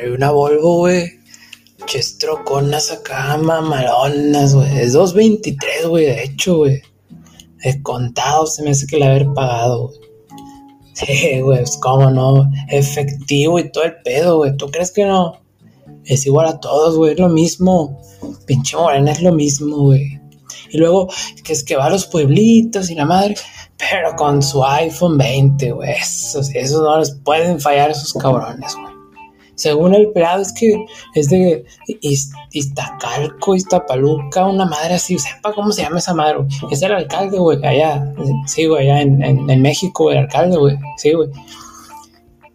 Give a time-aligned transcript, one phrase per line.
[0.00, 1.20] trae una Volvo, güey.
[1.86, 4.80] Ches troconas acá, mamalonas, güey.
[4.80, 6.82] Es 223, güey, de hecho, güey.
[7.62, 10.00] Es contado, se me hace que le haber pagado, güey.
[10.92, 12.50] Sí, güey, es como no.
[12.68, 14.56] Efectivo y todo el pedo, güey.
[14.56, 15.40] ¿Tú crees que no?
[16.04, 17.12] Es igual a todos, güey.
[17.12, 18.02] Es lo mismo.
[18.44, 20.20] Pinche morena es lo mismo, güey.
[20.70, 21.08] Y luego,
[21.42, 23.34] que es que va a los pueblitos y la madre,
[23.78, 25.92] pero con su iPhone 20, güey.
[25.92, 28.89] Esos, esos no les pueden fallar esos cabrones, güey.
[29.60, 31.66] Según el pelado, es que es de
[32.50, 36.48] Iztacalco, Iztapaluca, una madre así, sepa cómo se llama esa madre, güey.
[36.72, 38.10] Es el alcalde, güey, allá,
[38.46, 41.28] sí, güey, allá en, en, México, el alcalde, güey, sí, güey.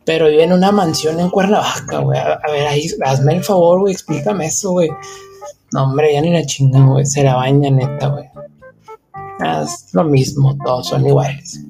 [0.04, 2.18] Pero vive en una mansión en Cuernavaca, güey.
[2.18, 4.90] A, ver, ahí, hazme el favor, güey, explícame eso, güey.
[5.74, 8.26] No, hombre, ya ni la chinga, güey, se la baña, neta, güey.
[9.62, 11.62] Es lo mismo, todos son iguales.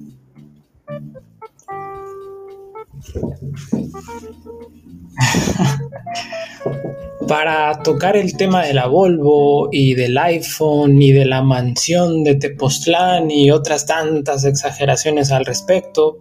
[7.28, 12.36] Para tocar el tema de la Volvo y del iPhone y de la mansión de
[12.36, 16.18] Tepoztlán y otras tantas exageraciones al respecto,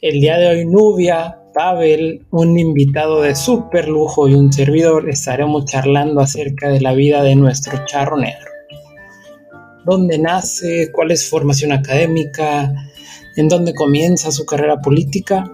[0.00, 5.66] el día de hoy Nubia, Pavel, un invitado de super lujo y un servidor estaremos
[5.66, 8.50] charlando acerca de la vida de nuestro charro negro.
[9.84, 10.90] ¿Dónde nace?
[10.92, 12.72] ¿Cuál es su formación académica?
[13.36, 15.50] ¿En dónde comienza su carrera política?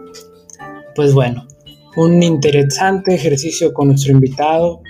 [0.94, 1.46] Pues bueno,
[1.96, 4.82] un interesante ejercicio con nuestro invitado.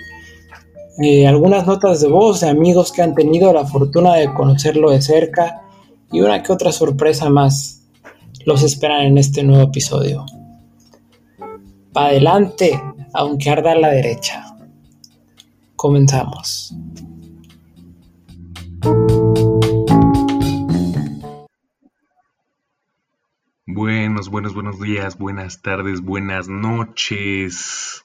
[1.01, 5.01] Eh, algunas notas de voz de amigos que han tenido la fortuna de conocerlo de
[5.01, 5.61] cerca
[6.11, 7.83] y una que otra sorpresa más
[8.45, 10.25] los esperan en este nuevo episodio.
[11.93, 12.81] Pa' adelante,
[13.13, 14.55] aunque arda a la derecha.
[15.75, 16.73] Comenzamos.
[23.77, 28.03] Buenos, buenos, buenos días, buenas tardes, buenas noches.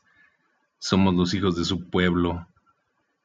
[0.78, 2.47] Somos los hijos de su pueblo,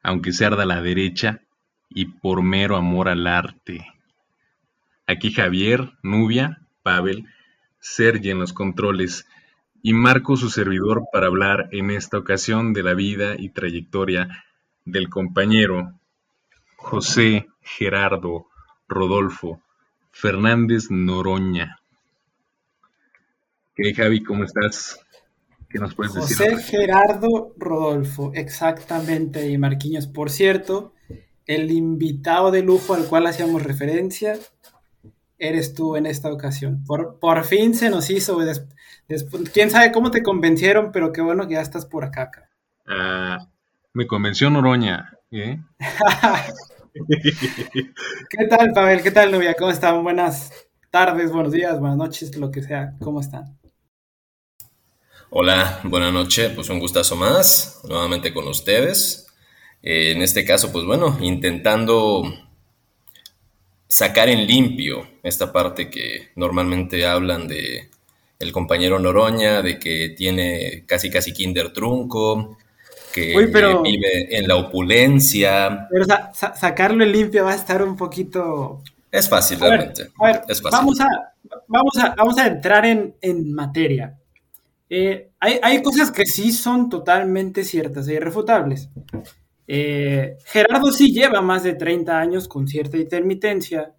[0.02, 1.42] aunque se arda la derecha
[1.90, 3.86] y por mero amor al arte.
[5.06, 7.26] Aquí Javier, Nubia, Pavel,
[7.80, 9.26] Sergi en los controles
[9.82, 14.46] y Marco su servidor para hablar en esta ocasión de la vida y trayectoria
[14.86, 16.00] del compañero
[16.76, 18.46] José Gerardo
[18.88, 19.60] Rodolfo
[20.12, 21.77] Fernández Noroña
[23.80, 24.24] ¿Qué, Javi?
[24.24, 24.98] ¿Cómo estás?
[25.70, 26.36] ¿Qué nos puedes decir?
[26.36, 30.08] José Gerardo Rodolfo, exactamente, y Marquiños.
[30.08, 30.94] Por cierto,
[31.46, 34.36] el invitado de lujo al cual hacíamos referencia,
[35.38, 36.82] eres tú en esta ocasión.
[36.84, 38.40] Por, por fin se nos hizo,
[39.52, 42.32] quién sabe cómo te convencieron, pero qué bueno que ya estás por acá.
[42.84, 43.46] Ah,
[43.92, 45.14] me convenció Noroña.
[45.30, 45.60] ¿eh?
[48.28, 49.02] ¿Qué tal, Pavel?
[49.02, 49.54] ¿Qué tal, Nubia?
[49.54, 50.02] ¿Cómo están?
[50.02, 50.52] Buenas
[50.90, 52.96] tardes, buenos días, buenas noches, lo que sea.
[52.98, 53.56] ¿Cómo están?
[55.30, 59.26] Hola, buenas noches, pues un gustazo más, nuevamente con ustedes.
[59.82, 62.22] Eh, en este caso, pues bueno, intentando
[63.86, 67.90] sacar en limpio esta parte que normalmente hablan de
[68.38, 72.56] el compañero Noroña, de que tiene casi casi kinder trunco,
[73.12, 75.88] que vive en la opulencia.
[75.90, 78.82] Pero sacarlo en limpio va a estar un poquito...
[79.12, 80.08] Es fácil, realmente.
[80.18, 81.06] a ver, Vamos, a,
[81.66, 84.18] vamos, a, vamos a entrar en, en materia.
[84.90, 88.88] Eh, hay, cosas que sí son totalmente ciertas e irrefutables.
[89.66, 93.94] Eh, Gerardo sí lleva más de 30 años con cierta intermitencia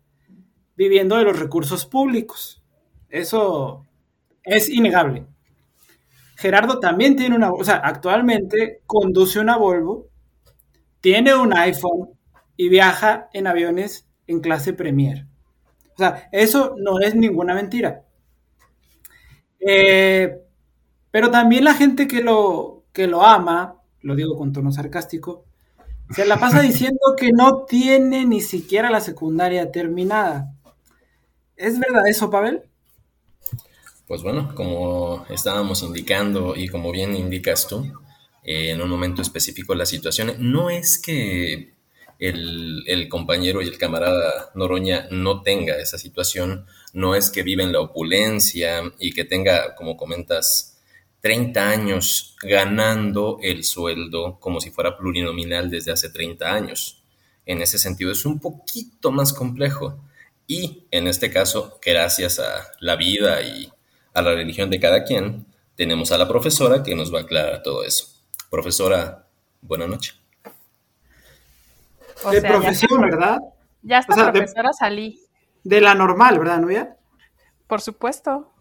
[0.75, 2.63] viviendo de los recursos públicos.
[3.09, 3.85] Eso
[4.43, 5.25] es innegable.
[6.37, 10.07] Gerardo también tiene una, o sea, actualmente conduce una Volvo,
[11.01, 12.09] tiene un iPhone
[12.55, 15.27] y viaja en aviones en clase Premier.
[15.95, 18.05] O sea, eso no es ninguna mentira.
[19.59, 20.48] Eh,
[21.11, 25.45] pero también la gente que lo, que lo ama, lo digo con tono sarcástico,
[26.11, 30.53] se la pasa diciendo que no tiene ni siquiera la secundaria terminada.
[31.55, 32.63] ¿Es verdad eso, Pavel?
[34.07, 37.85] Pues bueno, como estábamos indicando y como bien indicas tú,
[38.43, 41.73] eh, en un momento específico la situación, no es que
[42.17, 47.63] el, el, compañero y el camarada Noroña no tenga esa situación, no es que vive
[47.63, 50.78] en la opulencia y que tenga, como comentas,
[51.21, 57.03] 30 años ganando el sueldo como si fuera plurinominal desde hace 30 años.
[57.45, 59.99] En ese sentido es un poquito más complejo.
[60.47, 63.71] Y en este caso, gracias a la vida y
[64.13, 65.45] a la religión de cada quien,
[65.75, 68.07] tenemos a la profesora que nos va a aclarar todo eso.
[68.49, 69.27] Profesora,
[69.61, 70.13] buena noche.
[72.31, 73.39] de profesión, ¿verdad?
[73.81, 75.21] Ya está, profesora, salí.
[75.63, 76.97] De la normal, ¿verdad, Nuya?
[77.67, 78.51] Por supuesto.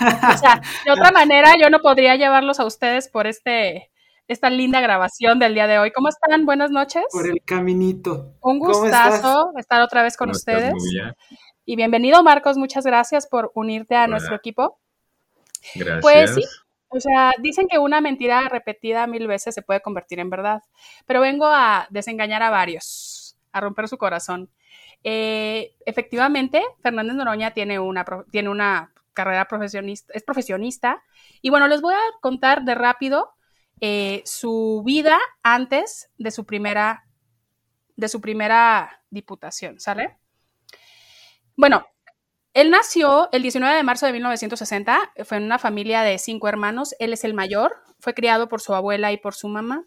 [0.00, 3.90] O sea, de otra manera yo no podría llevarlos a ustedes por este
[4.28, 5.90] esta linda grabación del día de hoy.
[5.90, 6.44] ¿Cómo están?
[6.44, 7.04] Buenas noches.
[7.10, 8.34] Por el caminito.
[8.42, 10.74] Un gustazo estar otra vez con ustedes.
[11.64, 12.58] y bienvenido, Marcos.
[12.58, 14.78] Muchas gracias por unirte a nuestro equipo.
[15.74, 16.02] Gracias.
[16.02, 16.44] Pues sí,
[16.88, 20.62] o sea, dicen que una mentira repetida mil veces se puede convertir en verdad,
[21.06, 24.50] pero vengo a desengañar a varios, a romper su corazón.
[25.04, 31.02] Eh, efectivamente, Fernández Noroña tiene una, tiene una carrera profesionista, es profesionista,
[31.42, 33.34] y bueno, les voy a contar de rápido
[33.80, 37.04] eh, su vida antes de su primera,
[37.96, 40.18] de su primera diputación, ¿sale?
[41.56, 41.84] Bueno,
[42.54, 46.94] él nació el 19 de marzo de 1960, fue en una familia de cinco hermanos,
[47.00, 49.84] él es el mayor, fue criado por su abuela y por su mamá.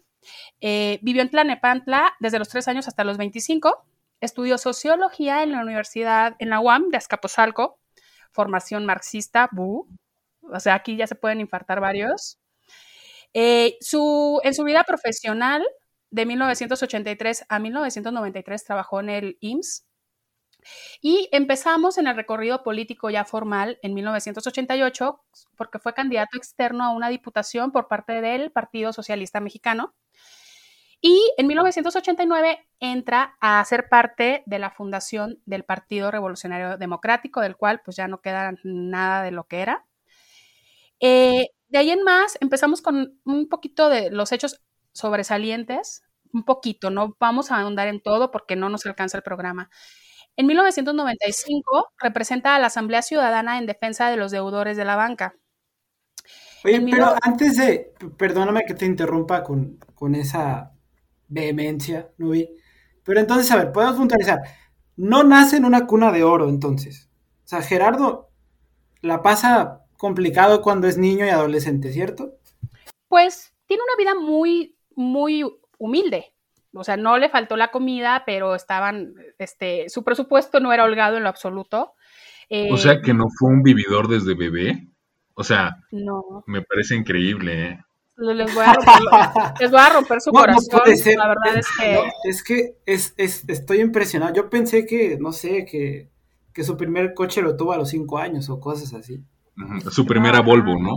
[0.60, 3.86] Eh, vivió en Tlanepantla desde los tres años hasta los 25,
[4.20, 7.78] estudió sociología en la universidad, en la UAM de Azcapotzalco,
[8.32, 9.88] formación marxista, bu,
[10.42, 12.38] o sea, aquí ya se pueden infartar varios.
[13.34, 15.64] Eh, su, en su vida profesional,
[16.10, 19.86] de 1983 a 1993, trabajó en el IMSS.
[21.00, 25.20] Y empezamos en el recorrido político ya formal en 1988,
[25.56, 29.94] porque fue candidato externo a una diputación por parte del Partido Socialista Mexicano.
[31.04, 37.56] Y en 1989 entra a ser parte de la fundación del Partido Revolucionario Democrático, del
[37.56, 39.84] cual pues ya no queda nada de lo que era.
[41.00, 44.62] Eh, de ahí en más, empezamos con un poquito de los hechos
[44.92, 49.70] sobresalientes, un poquito, no vamos a ahondar en todo porque no nos alcanza el programa.
[50.36, 55.34] En 1995 representa a la Asamblea Ciudadana en defensa de los deudores de la banca.
[56.64, 60.72] Oye, pero antes de, perdóname que te interrumpa con, con esa
[61.32, 62.48] vehemencia, Nubi,
[63.04, 64.40] pero entonces, a ver, podemos puntualizar,
[64.96, 67.10] no nace en una cuna de oro, entonces.
[67.44, 68.28] O sea, Gerardo
[69.00, 72.34] la pasa complicado cuando es niño y adolescente, ¿cierto?
[73.08, 75.44] Pues tiene una vida muy, muy
[75.78, 76.32] humilde.
[76.74, 81.16] O sea, no le faltó la comida, pero estaban, este, su presupuesto no era holgado
[81.16, 81.94] en lo absoluto.
[82.50, 84.88] o sea, que no fue un vividor desde bebé.
[85.34, 86.44] O sea, no.
[86.46, 87.84] me parece increíble, ¿eh?
[88.22, 88.92] Les voy a romper,
[89.60, 90.80] les voy a romper su corazón.
[91.16, 92.10] La verdad es que.
[92.24, 94.32] es que es, es, estoy impresionado.
[94.32, 96.08] Yo pensé que, no sé, que,
[96.52, 99.24] que su primer coche lo tuvo a los cinco años o cosas así.
[99.90, 100.94] Su primera Volvo, ¿no?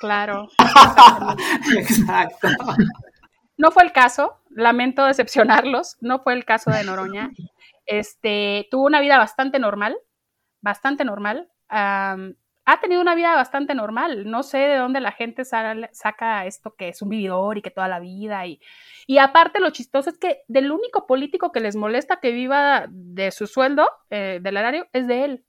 [0.00, 0.48] Claro.
[1.76, 2.48] Exacto.
[3.56, 7.30] No fue el caso, lamento decepcionarlos, no fue el caso de Noroña.
[7.86, 9.96] Este, tuvo una vida bastante normal,
[10.60, 11.48] bastante normal.
[12.70, 14.30] Ha tenido una vida bastante normal.
[14.30, 17.88] No sé de dónde la gente saca esto que es un vividor y que toda
[17.88, 18.46] la vida.
[18.46, 18.60] Y,
[19.06, 23.30] y aparte, lo chistoso es que del único político que les molesta que viva de
[23.30, 25.44] su sueldo, eh, del erario, es de él.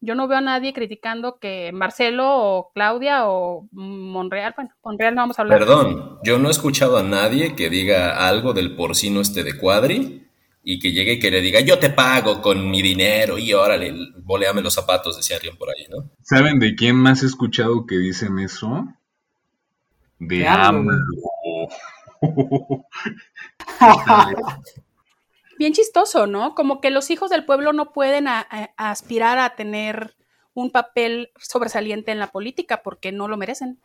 [0.00, 5.22] Yo no veo a nadie criticando que Marcelo o Claudia o Monreal, bueno, Monreal no
[5.22, 5.58] vamos a hablar.
[5.58, 10.28] Perdón, yo no he escuchado a nadie que diga algo del porcino este de Cuadri
[10.62, 13.92] y que llegue y que le diga, yo te pago con mi dinero y órale,
[14.18, 16.10] boleame los zapatos, decía alguien por ahí, ¿no?
[16.22, 18.86] ¿Saben de quién más he escuchado que dicen eso?
[20.18, 21.00] De AMLO.
[25.58, 26.54] bien chistoso, ¿no?
[26.54, 28.26] Como que los hijos del pueblo no pueden
[28.76, 30.14] aspirar a tener
[30.54, 33.80] un papel sobresaliente en la política porque no lo merecen.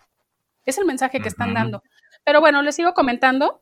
[0.66, 1.82] Es el mensaje que están dando.
[2.24, 3.62] Pero bueno, les sigo comentando.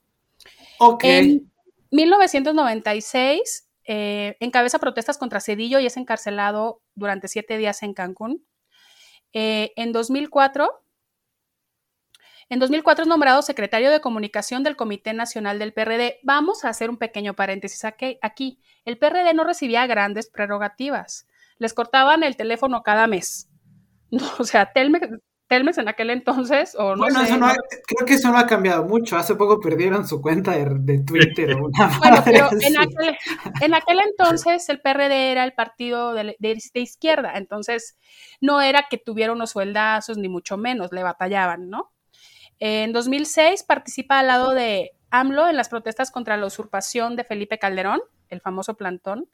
[0.80, 1.04] Ok.
[1.04, 1.52] En
[1.96, 8.46] 1996 eh, encabeza protestas contra Cedillo y es encarcelado durante siete días en Cancún.
[9.34, 10.86] Eh, en 2004
[12.48, 16.20] en 2004 es nombrado secretario de comunicación del Comité Nacional del PRD.
[16.22, 18.60] Vamos a hacer un pequeño paréntesis aquí.
[18.86, 21.28] El PRD no recibía grandes prerrogativas.
[21.58, 23.50] Les cortaban el teléfono cada mes.
[24.40, 25.08] o sea, Telmex,
[25.50, 28.84] en aquel entonces, o no bueno, sé, eso no creo que eso no ha cambiado
[28.84, 29.16] mucho.
[29.16, 31.56] Hace poco perdieron su cuenta de, Twitter.
[32.00, 33.18] bueno, pero en aquel,
[33.62, 37.98] en aquel, entonces el PRD era el partido de, de, izquierda, entonces
[38.42, 41.92] no era que tuviera unos sueldazos, ni mucho menos, le batallaban, ¿no?
[42.60, 47.60] En 2006 participa al lado de AMLO en las protestas contra la usurpación de Felipe
[47.60, 49.30] Calderón, el famoso plantón,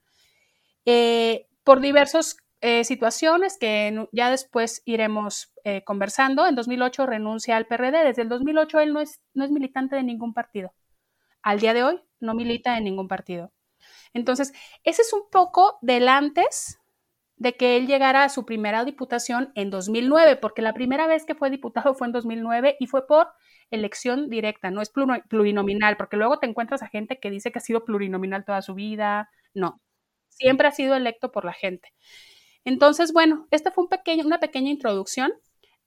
[0.86, 6.46] eh, por diversas eh, situaciones que ya después iremos eh, conversando.
[6.46, 8.03] En 2008 renuncia al PRD.
[8.03, 10.74] Desde el 2008 él no es, no es militante de ningún partido.
[11.41, 13.51] Al día de hoy no milita en ningún partido.
[14.13, 14.53] Entonces,
[14.84, 16.80] ese es un poco del antes
[17.38, 21.34] de que él llegara a su primera diputación en 2009, porque la primera vez que
[21.34, 23.30] fue diputado fue en 2009 y fue por
[23.72, 27.62] elección directa, no es plurinominal, porque luego te encuentras a gente que dice que ha
[27.62, 29.82] sido plurinominal toda su vida, no,
[30.30, 31.91] siempre ha sido electo por la gente.
[32.63, 35.34] Entonces, bueno, esta fue un pequeño, una pequeña introducción.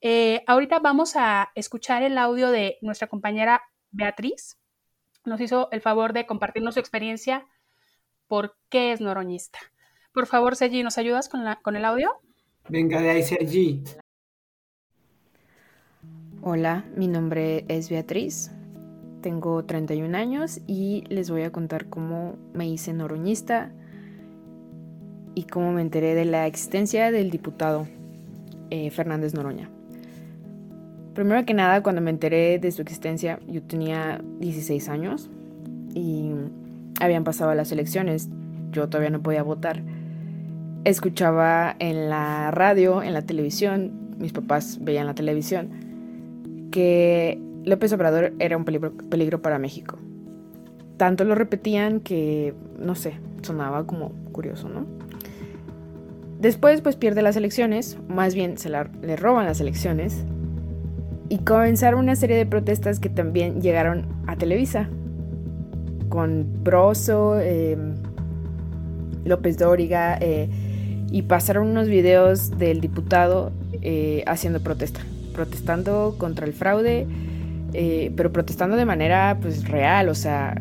[0.01, 4.57] Eh, ahorita vamos a escuchar el audio de nuestra compañera Beatriz.
[5.23, 7.45] Nos hizo el favor de compartirnos su experiencia
[8.27, 9.59] por qué es noroñista.
[10.13, 12.11] Por favor, Sergi, ¿nos ayudas con, la, con el audio?
[12.69, 13.83] Venga, de ahí, Sergi.
[16.41, 18.51] Hola, mi nombre es Beatriz,
[19.21, 23.73] tengo 31 años y les voy a contar cómo me hice noroñista
[25.35, 27.87] y cómo me enteré de la existencia del diputado
[28.71, 29.69] eh, Fernández Noroña.
[31.13, 35.29] Primero que nada, cuando me enteré de su existencia, yo tenía 16 años
[35.93, 36.31] y
[36.99, 38.29] habían pasado las elecciones,
[38.71, 39.81] yo todavía no podía votar.
[40.83, 45.69] Escuchaba en la radio, en la televisión, mis papás veían la televisión,
[46.71, 49.97] que López Obrador era un peligro, para México.
[50.97, 54.85] Tanto lo repetían que, no sé, sonaba como curioso, ¿no?
[56.39, 60.25] Después, pues pierde las elecciones, más bien se le roban las elecciones,
[61.29, 64.89] y comenzaron una serie de protestas que también llegaron a Televisa,
[66.09, 67.95] con Broso, em,
[69.23, 70.49] López Dóriga, eh,
[71.09, 73.51] y pasaron unos videos del diputado
[73.81, 75.01] eh, haciendo protesta
[75.35, 77.05] protestando contra el fraude,
[77.73, 80.55] eh, pero protestando de manera pues real, o sea,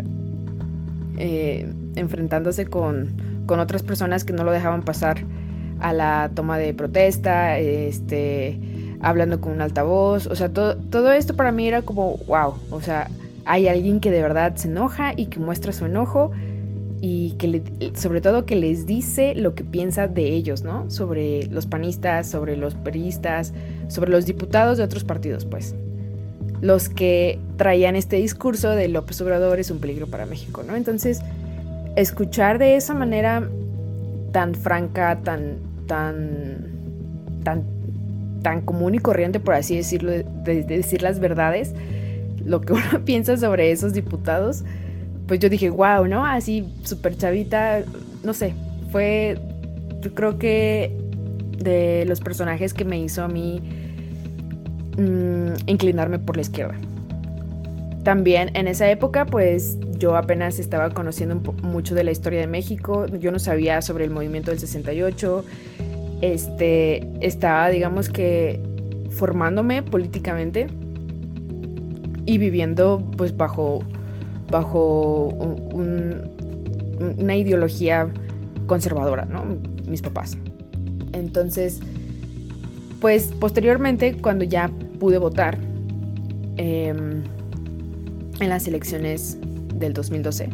[1.17, 3.15] eh, enfrentándose con,
[3.47, 5.19] con, otras personas que no lo dejaban pasar
[5.85, 8.59] a la toma de protesta, este,
[9.03, 12.81] hablando con un altavoz, o sea, todo, todo esto para mí era como, wow, o
[12.81, 13.11] sea,
[13.45, 16.31] hay alguien que de verdad se enoja y que muestra su enojo
[17.03, 20.91] y que sobre todo que les dice lo que piensa de ellos, ¿no?
[20.91, 23.53] Sobre los panistas, sobre los periodistas,
[23.89, 25.75] sobre los diputados de otros partidos, pues.
[26.63, 30.77] Los que traían este discurso de López Obrador es un peligro para México, ¿no?
[30.77, 31.21] Entonces,
[31.95, 33.47] escuchar de esa manera
[34.33, 36.67] tan franca, tan, tan,
[37.43, 37.65] tan,
[38.43, 41.75] tan común y corriente, por así decirlo, de decir las verdades,
[42.45, 44.65] lo que uno piensa sobre esos diputados,
[45.27, 46.27] pues yo dije, wow, ¿no?
[46.27, 47.83] Así súper chavita,
[48.23, 48.55] no sé,
[48.93, 49.39] fue,
[50.01, 50.97] yo creo que
[51.59, 53.63] de los personajes que me hizo a mí
[54.99, 56.77] mm, inclinarme por la izquierda.
[58.05, 63.07] También en esa época, pues yo apenas estaba conociendo mucho de la historia de México,
[63.07, 65.45] yo no sabía sobre el movimiento del 68,
[66.21, 68.61] este, estaba, digamos que,
[69.11, 70.67] formándome políticamente
[72.27, 73.85] y viviendo pues bajo
[74.51, 75.29] bajo
[75.73, 78.09] una ideología
[78.67, 79.45] conservadora, ¿no?
[79.89, 80.37] Mis papás.
[81.13, 81.81] Entonces,
[83.01, 85.59] pues posteriormente, cuando ya pude votar
[86.57, 87.23] em,
[88.41, 89.39] en las elecciones
[89.75, 90.49] del 2012,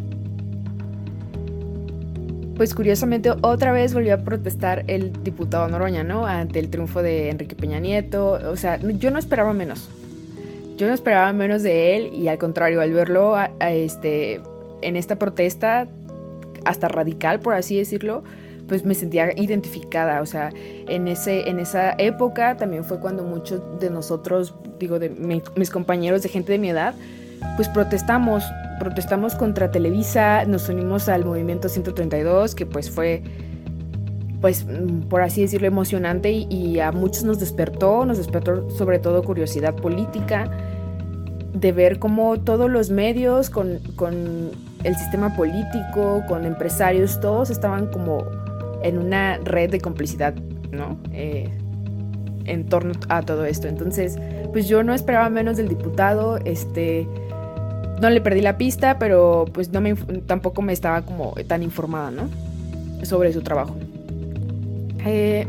[2.61, 6.27] pues curiosamente otra vez volvió a protestar el diputado Noroña, ¿no?
[6.27, 8.33] Ante el triunfo de Enrique Peña Nieto.
[8.51, 9.89] O sea, yo no esperaba menos.
[10.77, 14.41] Yo no esperaba menos de él y al contrario, al verlo este,
[14.83, 15.87] en esta protesta,
[16.63, 18.23] hasta radical, por así decirlo,
[18.67, 20.21] pues me sentía identificada.
[20.21, 20.51] O sea,
[20.87, 25.09] en, ese, en esa época también fue cuando muchos de nosotros, digo, de
[25.55, 26.93] mis compañeros de gente de mi edad,
[27.55, 28.43] pues protestamos,
[28.79, 33.23] protestamos contra Televisa, nos unimos al movimiento 132, que pues fue
[34.41, 34.65] pues
[35.07, 40.49] por así decirlo emocionante y, a muchos nos despertó, nos despertó sobre todo curiosidad política
[41.53, 43.79] de ver cómo todos los medios, con,
[44.83, 48.25] el sistema político, con empresarios, todos estaban como
[48.81, 50.33] en una red de complicidad,
[50.71, 50.97] ¿no?
[51.13, 51.47] Eh,
[52.45, 53.67] en torno a todo esto.
[53.67, 54.17] Entonces,
[54.51, 57.07] pues yo no esperaba menos del diputado, este,
[58.01, 62.11] no le perdí la pista, pero pues no me, tampoco me estaba como tan informada,
[62.11, 62.29] ¿no?
[63.03, 63.75] Sobre su trabajo.
[65.05, 65.47] Eh,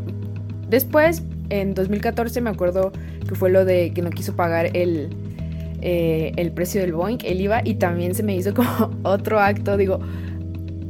[0.68, 2.92] después, en 2014 me acuerdo
[3.28, 5.10] que fue lo de que no quiso pagar el,
[5.80, 9.76] eh, el precio del Boeing, el IVA, y también se me hizo como otro acto,
[9.76, 10.00] digo,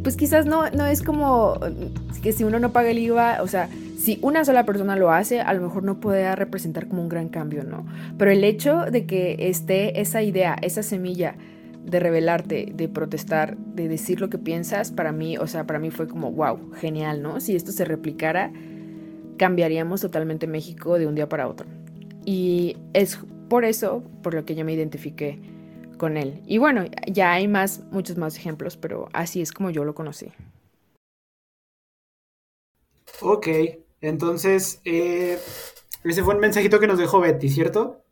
[0.02, 1.58] pues quizás no, no es como
[2.22, 5.40] que si uno no paga el IVA, o sea, si una sola persona lo hace,
[5.40, 7.86] a lo mejor no puede representar como un gran cambio, ¿no?
[8.18, 11.36] Pero el hecho de que esté esa idea, esa semilla
[11.84, 15.90] de revelarte, de protestar, de decir lo que piensas, para mí, o sea, para mí
[15.90, 17.40] fue como, wow, genial, ¿no?
[17.40, 18.52] Si esto se replicara,
[19.36, 21.66] cambiaríamos totalmente México de un día para otro.
[22.24, 25.40] Y es por eso, por lo que yo me identifiqué
[25.98, 26.42] con él.
[26.46, 30.32] Y bueno, ya hay más, muchos más ejemplos, pero así es como yo lo conocí.
[33.20, 33.48] Ok,
[34.00, 35.38] entonces, eh,
[36.04, 38.04] ese fue un mensajito que nos dejó Betty, ¿cierto?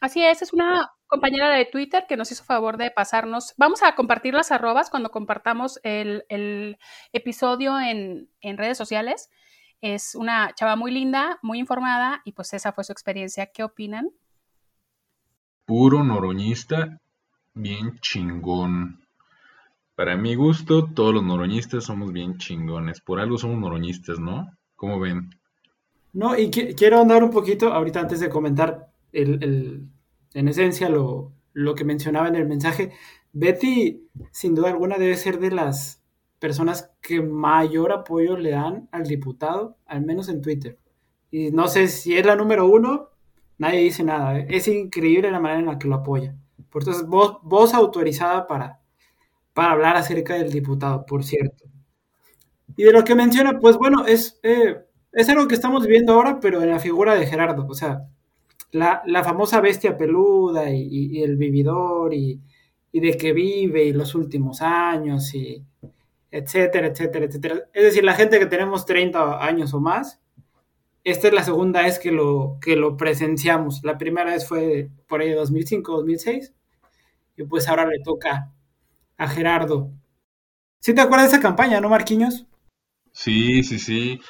[0.00, 3.54] Así es, es una compañera de Twitter que nos hizo favor de pasarnos.
[3.56, 6.78] Vamos a compartir las arrobas cuando compartamos el,
[7.12, 9.30] episodio en, en, redes sociales.
[9.80, 13.46] Es una chava muy linda, muy informada y pues esa fue su experiencia.
[13.46, 14.10] ¿Qué opinan?
[15.64, 17.00] Puro noroñista,
[17.54, 19.04] bien chingón.
[19.94, 23.00] Para mi gusto, todos los noroñistas somos bien chingones.
[23.00, 24.48] Por algo somos noroñistas, ¿no?
[24.76, 25.30] ¿Cómo ven?
[26.12, 29.88] No, y quiero andar un poquito, ahorita antes de comentar el,
[30.34, 32.92] en esencia lo, lo, que mencionaba en el mensaje.
[33.32, 36.02] Betty, sin duda alguna, debe ser de las
[36.38, 40.78] personas que mayor apoyo le dan al diputado, al menos en Twitter.
[41.30, 43.10] Y no sé si es la número uno,
[43.58, 44.38] nadie dice nada.
[44.38, 46.36] Es increíble la manera en la que lo apoya.
[46.70, 48.80] Por entonces, voz, voz autorizada para,
[49.52, 51.64] para hablar acerca del diputado, por cierto.
[52.76, 54.76] Y de lo que menciona, pues bueno, es, eh,
[55.12, 57.66] es algo que estamos viendo ahora, pero en la figura de Gerardo.
[57.68, 58.08] O sea,
[58.72, 62.40] la, famosa bestia peluda y, el vividor y,
[62.92, 65.64] de que vive y los últimos años y
[66.30, 67.54] etcétera, etcétera, etcétera.
[67.72, 70.20] Es decir, la gente que tenemos 30 años o más,
[71.04, 73.82] esta es la segunda vez que lo, que lo presenciamos.
[73.84, 76.54] La primera vez fue por ahí de 2005, 2006
[77.36, 78.52] y pues ahora le toca
[79.16, 79.90] a Gerardo.
[80.80, 82.46] ¿Sí te acuerdas de esa campaña, no, Marquiños?
[83.12, 84.20] Sí, sí, sí.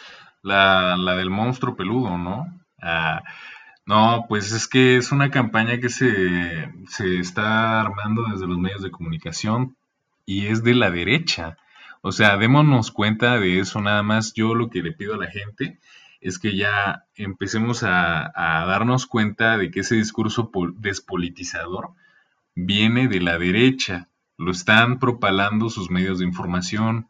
[0.42, 2.47] La, la del monstruo peludo, ¿no?
[2.80, 3.23] Ah,
[3.88, 6.68] no, pues es que es una campaña que se,
[7.18, 9.78] está armando desde los medios de comunicación
[10.26, 11.57] y es de la derecha.
[12.02, 14.35] O sea, démonos cuenta de eso nada más.
[14.35, 15.78] Yo lo que le pido a la gente
[16.21, 21.92] es que ya empecemos a, darnos cuenta de que ese discurso despolitizador
[22.54, 24.09] viene de la derecha.
[24.37, 27.09] Lo están propalando sus medios de información.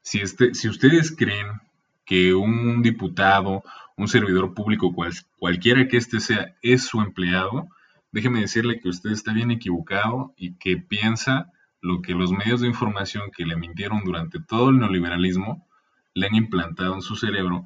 [0.00, 1.60] Si, este, si ustedes creen
[2.06, 3.64] que un diputado
[3.96, 4.94] un servidor público
[5.38, 7.68] cualquiera que éste sea es su empleado,
[8.12, 11.50] déjeme decirle que usted está bien equivocado y que piensa
[11.80, 15.66] lo que los medios de información que le mintieron durante todo el neoliberalismo
[16.14, 17.64] le han implantado en su cerebro,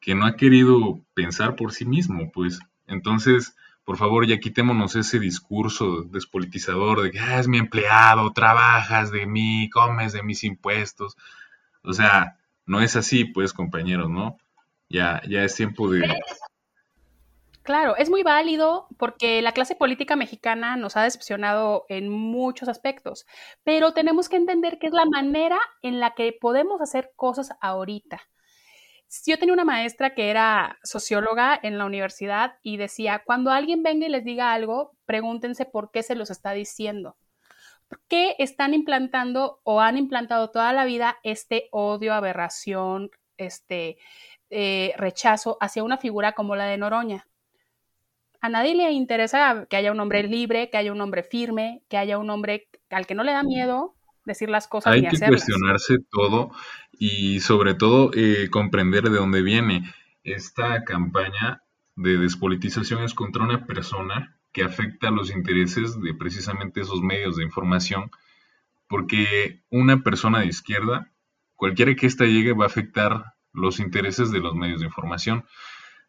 [0.00, 2.60] que no ha querido pensar por sí mismo, pues.
[2.86, 9.10] Entonces, por favor, ya quitémonos ese discurso despolitizador de que ah, es mi empleado, trabajas
[9.10, 11.16] de mí, comes de mis impuestos.
[11.82, 14.36] O sea, no es así, pues, compañeros, ¿no?
[14.94, 16.08] Ya, ya es tiempo de...
[17.64, 23.26] Claro, es muy válido porque la clase política mexicana nos ha decepcionado en muchos aspectos,
[23.64, 28.22] pero tenemos que entender que es la manera en la que podemos hacer cosas ahorita.
[29.26, 34.06] Yo tenía una maestra que era socióloga en la universidad y decía, cuando alguien venga
[34.06, 37.16] y les diga algo, pregúntense por qué se los está diciendo.
[37.88, 43.98] ¿Por qué están implantando o han implantado toda la vida este odio, aberración, este,
[44.56, 47.26] eh, rechazo hacia una figura como la de Noroña.
[48.40, 51.96] A nadie le interesa que haya un hombre libre, que haya un hombre firme, que
[51.96, 55.96] haya un hombre al que no le da miedo decir las cosas Hay que cuestionarse
[56.08, 56.52] todo
[56.92, 59.92] y sobre todo eh, comprender de dónde viene.
[60.22, 61.62] Esta campaña
[61.96, 67.42] de despolitización es contra una persona que afecta los intereses de precisamente esos medios de
[67.42, 68.12] información,
[68.86, 71.10] porque una persona de izquierda,
[71.56, 75.44] cualquiera que ésta llegue, va a afectar los intereses de los medios de información.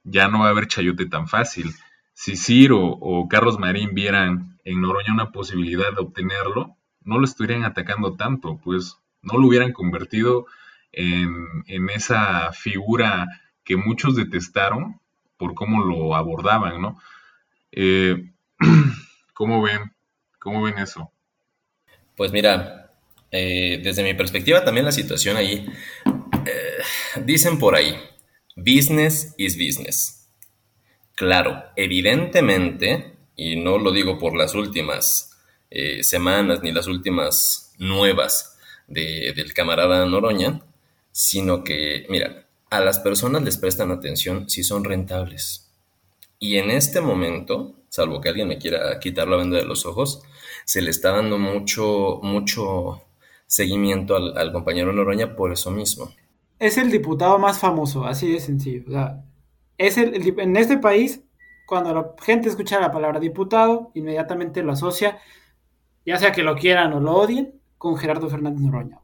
[0.04, 1.74] Ya no va a haber chayote tan fácil.
[2.14, 7.64] Si Ciro o Carlos Marín vieran en Noroña una posibilidad de obtenerlo, no lo estarían
[7.64, 10.46] atacando tanto, pues no lo hubieran convertido
[10.92, 13.28] en, esa figura
[13.64, 15.00] que muchos detestaron
[15.38, 17.00] por cómo lo abordaban, ¿no?
[17.72, 18.32] Eh,
[19.34, 19.92] ¿Cómo ven?
[20.40, 21.12] ¿Cómo ven eso?
[22.16, 22.94] Pues mira,
[23.32, 25.68] eh, desde mi perspectiva también la situación ahí
[27.24, 27.96] dicen por ahí,
[28.56, 30.28] business is business.
[31.16, 35.38] Claro, evidentemente, y no lo digo por las últimas
[35.70, 40.62] eh, semanas ni las últimas nuevas del camarada Noroña,
[41.12, 45.72] sino que, mira, a las personas les prestan atención si son rentables.
[46.38, 50.22] Y en este momento, salvo que alguien me quiera quitar la venda de los ojos,
[50.66, 53.02] se le está dando mucho, mucho
[53.48, 56.14] seguimiento al compañero Noroña por eso mismo
[56.60, 58.84] es el diputado más famoso, así de sencillo.
[59.78, 61.22] Es el, en este país,
[61.68, 65.20] cuando la gente escucha la palabra diputado, inmediatamente lo asocia,
[66.06, 69.02] ya sea que lo quieran o lo odien, con Gerardo Fernández Noroña.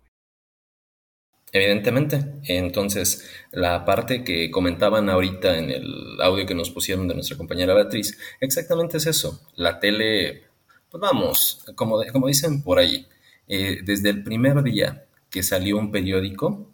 [1.52, 2.24] Evidentemente.
[2.46, 7.74] Entonces, la parte que comentaban ahorita en el audio que nos pusieron de nuestra compañera
[7.74, 9.42] Beatriz, exactamente es eso.
[9.56, 10.44] La tele,
[10.90, 13.06] pues vamos, como, como dicen por ahí,
[13.48, 16.71] eh, desde el primer día que salió un periódico,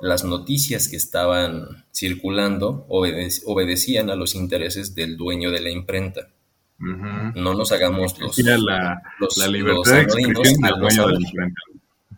[0.00, 6.28] las noticias que estaban circulando obedecían a los intereses del dueño de la imprenta.
[6.78, 9.02] No nos hagamos los, la,
[9.36, 11.24] la libertad de expresión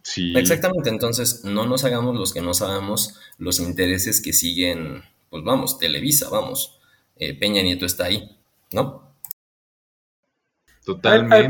[0.02, 0.32] Sí.
[0.34, 5.78] Exactamente, entonces no nos hagamos los que no sabemos los intereses que siguen, pues vamos,
[5.78, 6.80] Televisa, vamos,
[7.16, 8.34] eh, Peña Nieto está ahí,
[8.72, 9.14] ¿no?
[10.84, 11.48] Totalmente.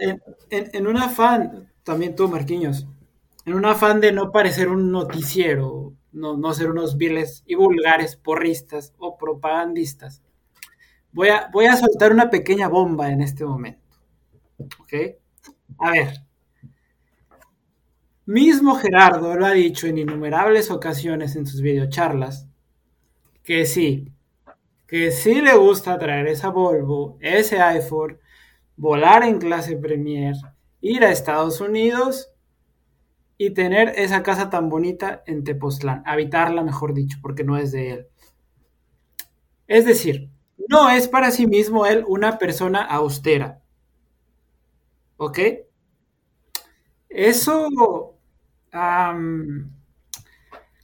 [0.00, 2.84] en, en, un afán, también tú, Marquiños,
[3.48, 8.14] en un afán de no parecer un noticiero, no, no ser unos viles y vulgares
[8.14, 10.22] porristas o propagandistas,
[11.12, 13.80] voy a, voy a soltar una pequeña bomba en este momento.
[14.80, 14.92] ¿Ok?
[15.78, 16.12] A ver.
[18.26, 22.46] Mismo Gerardo lo ha dicho en innumerables ocasiones en sus videocharlas,
[23.42, 24.12] que sí,
[24.86, 28.18] que sí le gusta traer esa Volvo, ese iPhone,
[28.76, 30.34] volar en clase Premier,
[30.82, 32.30] ir a Estados Unidos
[33.38, 37.90] y tener esa casa tan bonita en Tepoztlán, habitarla mejor dicho, porque no es de
[37.92, 38.06] él.
[39.68, 40.28] Es decir,
[40.68, 43.62] no es para sí mismo él una persona austera.
[45.16, 45.38] ¿Ok?
[47.08, 48.14] Eso,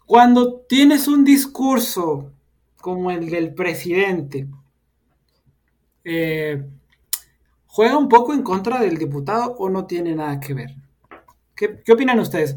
[0.06, 2.32] cuando tienes un discurso
[2.80, 4.48] como el del presidente,
[6.04, 6.62] eh,
[7.76, 10.76] ¿Juega un poco en contra del diputado o no tiene nada que ver?
[11.56, 12.56] ¿Qué, opinan ustedes?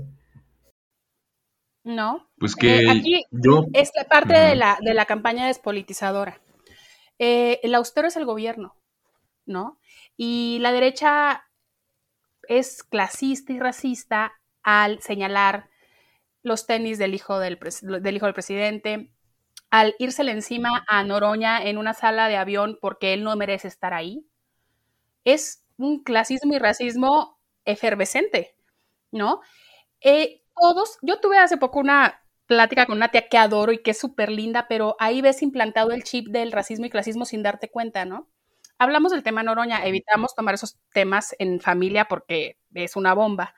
[1.84, 2.28] No.
[2.38, 3.66] Pues que eh, aquí yo...
[3.74, 6.42] es parte de, la, de, la, campaña despolitizadora.
[7.20, 8.76] Eh, el austero es el gobierno,
[9.46, 9.80] ¿no?
[10.18, 11.46] Y la derecha
[12.48, 14.34] es clasista y racista
[14.64, 15.70] al señalar
[16.44, 17.60] los tenis del hijo del,
[18.02, 19.12] del hijo del presidente,
[19.70, 23.94] al írsele encima a Noroña en una sala de avión porque él no merece estar
[23.94, 24.26] ahí,
[25.24, 28.57] es un clasismo y racismo efervescente,
[29.12, 29.42] ¿no?
[30.02, 33.92] Eh, todos, yo tuve hace poco una plática con una tía que adoro y que
[33.92, 37.70] es súper linda, pero ahí ves implantado el chip del racismo y clasismo sin darte
[37.70, 38.30] cuenta, ¿no?
[38.80, 43.54] Hablamos del tema Noroña, evitamos tomar esos temas en familia porque es una bomba.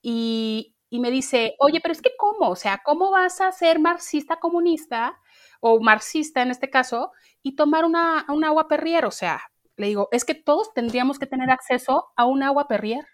[0.00, 2.50] Y, me dice, oye, pero es que ¿cómo?
[2.50, 5.18] O sea, ¿cómo vas a ser marxista comunista
[5.60, 9.06] o marxista en este caso y tomar una, un agua perrier?
[9.06, 9.42] O sea,
[9.76, 13.06] le digo, es que todos tendríamos que tener acceso a un agua perrier.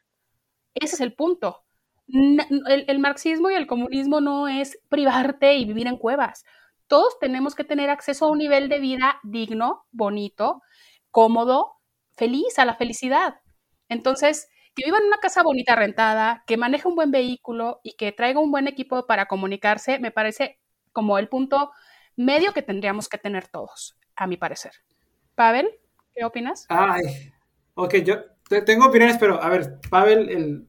[0.74, 1.64] Ese es el punto.
[2.10, 6.44] El, marxismo y el comunismo no es privarte y vivir en cuevas.
[6.86, 10.62] Todos tenemos que tener acceso a un nivel de vida digno, bonito,
[11.10, 11.74] cómodo,
[12.16, 13.34] feliz, a la felicidad.
[13.88, 18.12] Entonces, que viva en una casa bonita rentada, que maneje un buen vehículo y que
[18.12, 20.58] traiga un buen equipo para comunicarse, me parece
[20.92, 21.72] como el punto
[22.16, 24.72] medio que tendríamos que tener todos, a mi parecer.
[25.34, 25.68] Pavel.
[26.14, 26.66] ¿Qué opinas?
[26.68, 27.32] Ay,
[27.74, 28.16] ok, yo
[28.64, 30.67] tengo opiniones, pero a ver, Pavel, el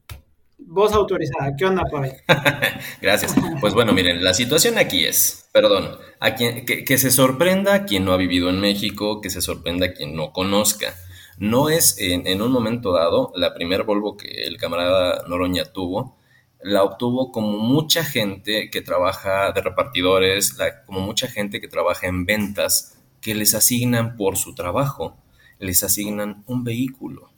[0.66, 2.12] voz autorizada, ¿qué onda, Pavel?
[3.02, 3.34] Gracias.
[3.60, 8.12] Pues bueno, miren, la situación aquí es, perdón, a quien, que, se sorprenda quien no
[8.12, 10.94] ha vivido en México, que se sorprenda quien no conozca.
[11.38, 16.16] No es en, un momento dado la primer Volvo que el camarada Noroña tuvo,
[16.62, 22.26] la obtuvo como mucha gente que trabaja de repartidores, como mucha gente que trabaja en
[22.26, 25.16] ventas, que les asignan por su trabajo
[25.60, 27.29] les asignan un vehículo.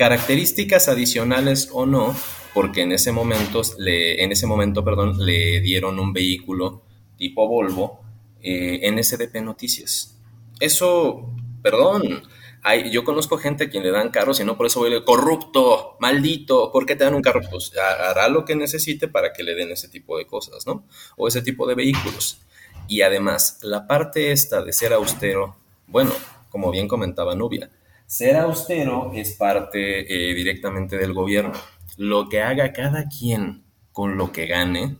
[0.00, 2.16] Características adicionales o no,
[2.54, 6.80] porque en ese momento, le, en ese momento perdón, le dieron un vehículo
[7.18, 8.00] tipo Volvo
[8.40, 10.18] eh, en SDP Noticias.
[10.58, 12.22] Eso, perdón,
[12.62, 14.92] hay, yo conozco gente a quien le dan carros y no por eso voy a
[14.92, 17.42] decir, corrupto, maldito, ¿por qué te dan un carro?
[17.50, 20.86] Pues hará lo que necesite para que le den ese tipo de cosas, ¿no?
[21.18, 22.40] O ese tipo de vehículos.
[22.88, 26.12] Y además, la parte esta de ser austero, bueno,
[26.48, 27.68] como bien comentaba Nubia.
[28.10, 31.52] Ser austero es parte eh, directamente del gobierno.
[31.96, 34.96] Lo que haga cada quien con lo que gane,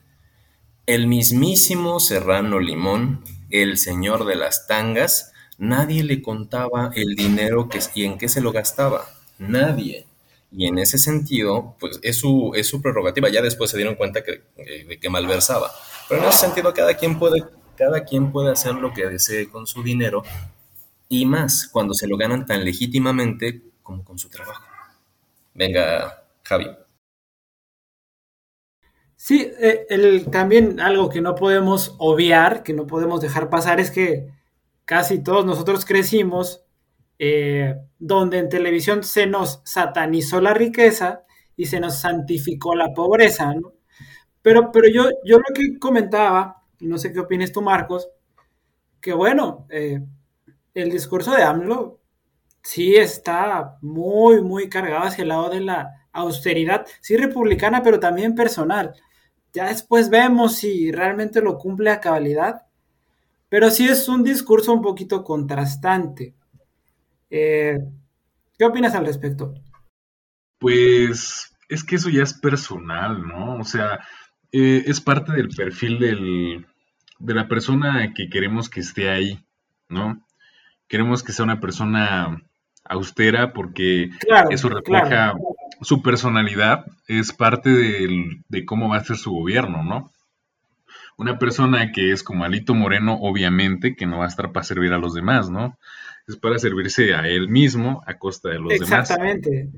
[0.86, 7.80] el mismísimo Serrano Limón, el señor de las tangas, nadie le contaba el dinero que,
[7.96, 9.04] y en qué se lo gastaba.
[9.40, 10.06] Nadie.
[10.52, 13.28] Y en ese sentido, pues es su, es su prerrogativa.
[13.28, 15.72] Ya después se dieron cuenta que, eh, de que malversaba.
[16.08, 17.42] Pero en ese sentido, cada quien, puede,
[17.74, 20.22] cada quien puede hacer lo que desee con su dinero
[21.10, 24.64] y más cuando se lo ganan tan legítimamente como con su trabajo.
[25.52, 26.68] Venga, Javi.
[29.16, 33.90] Sí, eh, el, también algo que no podemos obviar, que no podemos dejar pasar, es
[33.90, 34.28] que
[34.84, 36.64] casi todos nosotros crecimos
[37.18, 41.24] eh, donde en televisión se nos satanizó la riqueza
[41.56, 43.52] y se nos santificó la pobreza.
[44.42, 48.08] Pero, pero yo, yo lo que comentaba, no sé qué opinas tú, Marcos,
[49.00, 50.00] que bueno, eh,
[50.74, 52.00] el discurso de AMLO
[52.62, 58.34] sí está muy, muy cargado hacia el lado de la austeridad, sí republicana, pero también
[58.34, 58.94] personal.
[59.52, 62.66] Ya después vemos si realmente lo cumple a cabalidad,
[63.48, 66.34] pero sí es un discurso un poquito contrastante.
[67.30, 67.78] Eh,
[68.56, 69.54] ¿Qué opinas al respecto?
[70.58, 73.58] Pues es que eso ya es personal, ¿no?
[73.58, 74.00] O sea,
[74.52, 76.66] eh, es parte del perfil del,
[77.18, 79.44] de la persona que queremos que esté ahí,
[79.88, 80.24] ¿no?
[80.90, 82.42] Queremos que sea una persona
[82.84, 84.10] austera porque
[84.50, 85.34] eso refleja
[85.80, 90.12] su personalidad, es parte de cómo va a ser su gobierno, ¿no?
[91.16, 94.92] Una persona que es como Alito Moreno, obviamente, que no va a estar para servir
[94.94, 95.78] a los demás, ¿no?
[96.26, 99.10] Es para servirse a él mismo a costa de los demás.
[99.10, 99.68] Exactamente.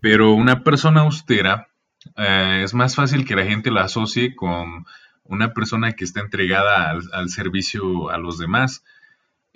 [0.00, 1.68] Pero una persona austera
[2.16, 4.86] eh, es más fácil que la gente la asocie con
[5.24, 8.82] una persona que está entregada al, servicio a los demás.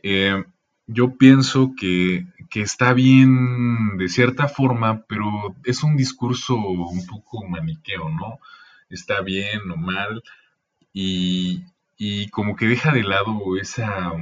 [0.03, 0.45] Eh,
[0.87, 8.09] yo pienso que, está bien de cierta forma, pero es un discurso un poco maniqueo,
[8.11, 8.39] ¿no?
[8.91, 10.23] Está bien o mal
[10.93, 11.65] y,
[12.31, 14.13] como que deja de lado esa...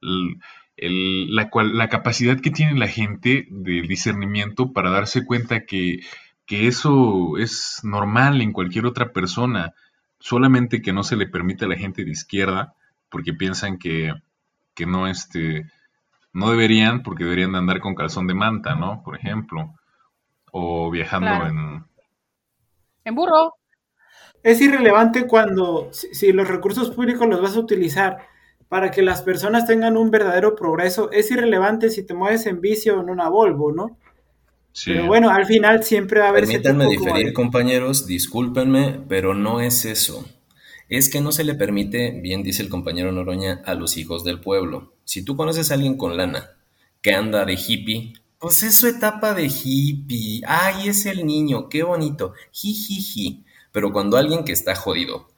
[0.00, 6.00] la, la capacidad que tiene la gente de discernimiento para darse cuenta que,
[6.44, 9.74] que eso es normal en cualquier otra persona,
[10.18, 12.74] solamente que no se le permite a la gente de izquierda
[13.10, 14.12] porque piensan que
[14.78, 15.66] que no, este,
[16.32, 19.02] no deberían, porque deberían de andar con calzón de manta, ¿no?
[19.02, 19.74] Por ejemplo,
[20.52, 21.84] o viajando en...
[23.02, 23.54] En burro.
[24.44, 28.18] Es irrelevante cuando, si, los recursos públicos los vas a utilizar
[28.68, 32.96] para que las personas tengan un verdadero progreso, es irrelevante si te mueves en vicio
[32.96, 33.98] o en una Volvo, ¿no?
[34.70, 34.92] Sí.
[34.92, 36.44] Pero bueno, al final siempre va a haber...
[36.44, 40.24] Permítanme diferir, compañeros, discúlpenme, pero no es eso
[40.88, 44.40] es que no se le permite, bien dice el compañero Noroña, a los hijos del
[44.40, 44.94] pueblo.
[45.04, 46.50] Si tú conoces a alguien con lana
[47.02, 50.42] que anda de hippie, pues es su etapa de hippie.
[50.46, 52.34] Ay, es el niño, qué bonito.
[52.52, 53.44] Jijiji.
[53.72, 55.28] Pero cuando alguien que está jodido,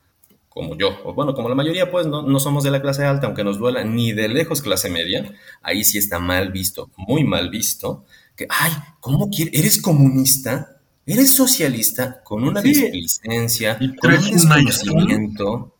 [0.48, 3.26] como yo, o bueno, como la mayoría, pues no, no, somos de la clase alta,
[3.26, 5.32] aunque nos duela, ni de lejos clase media,
[5.62, 8.04] ahí sí está mal visto, muy mal visto,
[8.36, 9.58] que, ay, ¿cómo quieres?
[9.58, 10.79] ¿Eres comunista?
[11.12, 15.74] Eres socialista con una displicencia, con un desconocimiento.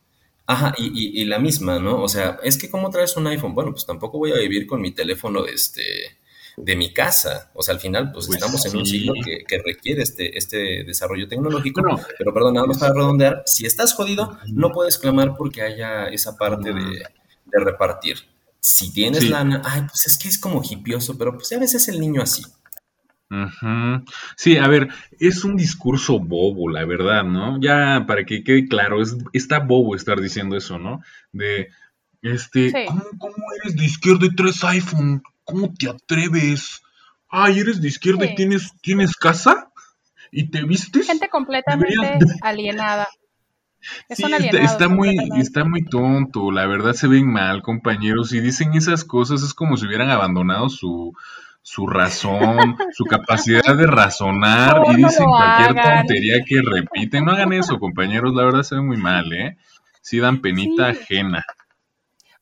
[0.45, 2.03] Ajá, y, la misma, ¿no?
[2.03, 3.55] O sea, es que ¿cómo traes un iPhone?
[3.55, 6.19] Bueno, pues tampoco voy a vivir con mi teléfono de, este,
[6.57, 7.53] de mi casa.
[7.55, 11.29] O sea, al final, pues, pues estamos en un siglo que, requiere este, este desarrollo
[11.29, 11.83] tecnológico.
[12.19, 16.37] pero perdón, nada más para redondear, si estás jodido, no puedes clamar porque haya esa
[16.37, 17.05] parte de,
[17.53, 18.19] repartir.
[18.59, 22.01] Si tienes lana, ay, pues es que es como hipioso, pero pues a veces el
[22.01, 22.43] niño así.
[24.37, 24.89] Sí, a ver,
[25.21, 27.61] es un discurso bobo, la verdad, ¿no?
[27.61, 31.01] Ya para que quede claro, es, está bobo estar diciendo eso, ¿no?
[31.33, 31.69] De,
[32.23, 32.73] este,
[33.19, 35.23] ¿cómo, eres de izquierda y traes iPhone?
[35.45, 36.83] ¿Cómo te atreves?
[37.29, 39.71] Ay, eres de izquierda y tienes, tienes casa
[40.33, 41.07] y te vistes.
[41.07, 41.95] Gente completamente
[42.43, 43.09] alienada.
[44.11, 48.31] sí, está, muy, está muy tonto, la verdad se ven mal, compañeros.
[48.31, 51.15] Si dicen esas cosas es como si hubieran abandonado su,
[51.71, 57.25] su razón, su capacidad de razonar y dicen cualquier tontería que repiten.
[57.25, 59.57] No hagan eso, compañeros, la verdad se ve muy mal, ¿eh?
[60.01, 61.45] Sí dan penita ajena.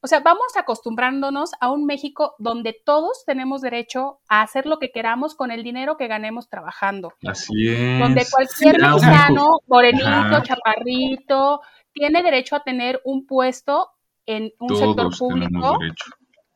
[0.00, 4.92] O sea, vamos acostumbrándonos a un México donde todos tenemos derecho a hacer lo que
[4.92, 7.12] queramos con el dinero que ganemos trabajando.
[7.26, 8.00] Así es.
[8.00, 11.60] Donde cualquier mexicano, morenito, chaparrito,
[11.92, 13.90] tiene derecho a tener un puesto
[14.24, 15.78] en un sector público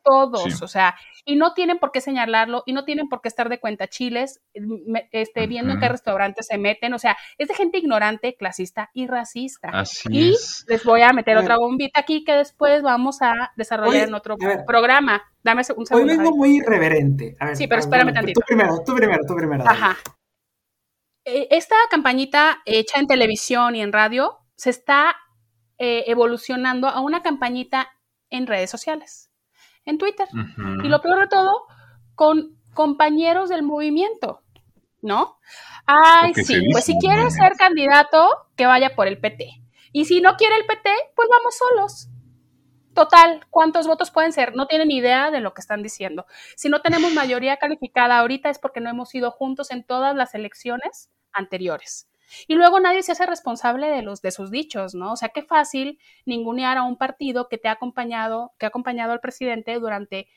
[0.03, 3.49] todos, o sea, y no tienen por qué señalarlo y no tienen por qué estar
[3.49, 4.43] de cuenta chiles,
[5.13, 9.07] este, viendo en qué restaurantes se meten, o sea, es de gente ignorante, clasista y
[9.07, 9.69] racista.
[9.73, 10.35] Así y
[10.69, 14.37] les voy a meter otra bombita aquí que después vamos a desarrollar en otro
[14.67, 15.23] programa.
[15.43, 15.97] Dame un segundo.
[15.97, 17.37] Hoy vengo muy irreverente.
[17.55, 18.41] sí, pero espérame tantito.
[18.41, 19.65] Tú primero, tú primero, tú primero.
[19.67, 19.97] Ajá.
[21.25, 25.17] E, esta campañita hecha en televisión y en radio se está
[25.79, 27.91] eh, evolucionando a una campañita
[28.31, 29.32] en redes sociales
[29.85, 30.29] en Twitter.
[30.83, 31.67] Y lo peor de todo,
[32.15, 34.43] con compañeros del movimiento,
[35.01, 35.39] ¿no?
[35.87, 39.63] Ay, sí, pues si quiere ser candidato, que vaya por el PT.
[39.93, 42.09] Y si no quiere el PT, pues vamos solos.
[42.95, 44.55] Total, ¿cuántos votos pueden ser?
[44.55, 46.27] No tienen idea de lo que están diciendo.
[46.57, 50.35] Si no tenemos mayoría calificada ahorita es porque no hemos ido juntos en todas las
[50.35, 52.09] elecciones anteriores.
[52.47, 55.13] Y luego nadie se hace responsable de los de sus dichos, ¿no?
[55.13, 59.13] O sea, qué fácil ningunear a un partido que te ha acompañado, que ha acompañado
[59.13, 60.29] al presidente durante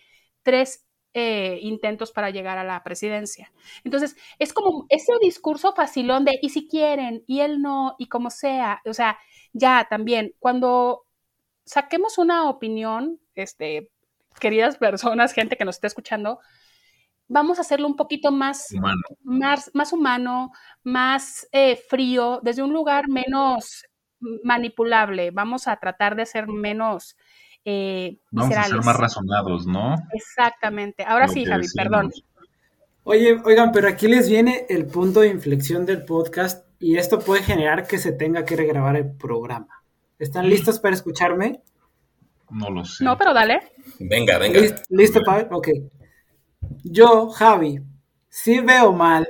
[0.44, 3.54] tres eh, intentos para llegar a la presidencia.
[3.86, 8.30] Entonces, es como ese discurso facilón de y si quieren, y él no, y como
[8.30, 8.82] sea.
[8.86, 9.18] O sea,
[9.54, 11.06] ya también, cuando
[11.66, 13.90] saquemos una opinión, este,
[14.40, 16.40] queridas personas, gente que nos esté escuchando,
[17.28, 20.52] vamos a hacerlo un poquito más humano, más, más, humano,
[20.84, 23.86] más eh, frío, desde un lugar menos
[24.44, 25.32] manipulable.
[25.32, 27.16] Vamos a tratar de ser menos
[27.68, 29.96] eh, Vamos a ser más razonados, ¿no?
[30.14, 31.04] Exactamente.
[31.04, 32.12] Ahora sí, Javi, perdón.
[33.04, 37.42] Oye, oigan, pero aquí les viene el punto de inflexión del podcast y esto puede
[37.42, 39.84] generar que se tenga que regrabar el programa.
[40.20, 41.62] ¿Están listos para escucharme?
[42.52, 43.04] No lo sé.
[43.04, 43.60] No, pero dale.
[44.00, 44.60] Venga, venga.
[44.90, 45.48] ¿Listo, Pablo?
[45.52, 45.70] Ok.
[46.84, 47.82] Yo, Javi,
[48.30, 49.28] sí veo mal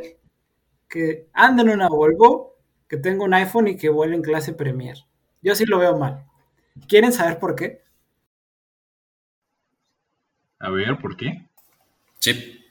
[0.90, 2.56] que anden en una Volvo,
[2.88, 4.98] que tenga un iPhone y que vuele en clase Premier.
[5.42, 6.26] Yo sí lo veo mal.
[6.88, 7.84] ¿Quieren saber por qué?
[10.60, 11.48] A ver, ¿por qué?
[12.20, 12.62] Sí.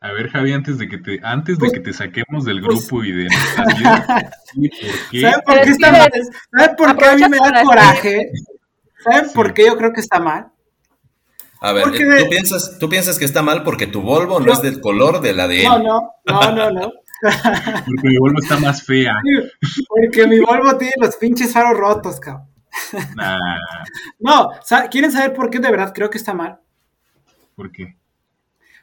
[0.00, 2.86] A ver, Javi, antes de que te, antes de pues, que te saquemos del pues
[2.88, 5.20] grupo y de nuestra vida, ¿por qué?
[5.20, 6.10] ¿Saben por qué está mal?
[6.50, 8.30] ¿Saben por qué a mí me da coraje?
[9.02, 10.52] ¿Saben por qué yo creo que está mal?
[11.60, 14.80] A ver, ¿tú, piensas, tú piensas que está mal porque tu Volvo no, es del
[14.80, 15.68] color de la de él.
[15.68, 16.92] No, no, no, no, no.
[17.86, 19.20] porque mi Volvo está más fea.
[19.88, 22.46] porque mi Volvo tiene los pinches faros rotos, cabrón.
[24.18, 24.50] No,
[24.90, 26.60] ¿quieren saber por qué de verdad creo que está mal?
[27.54, 27.96] ¿Por qué?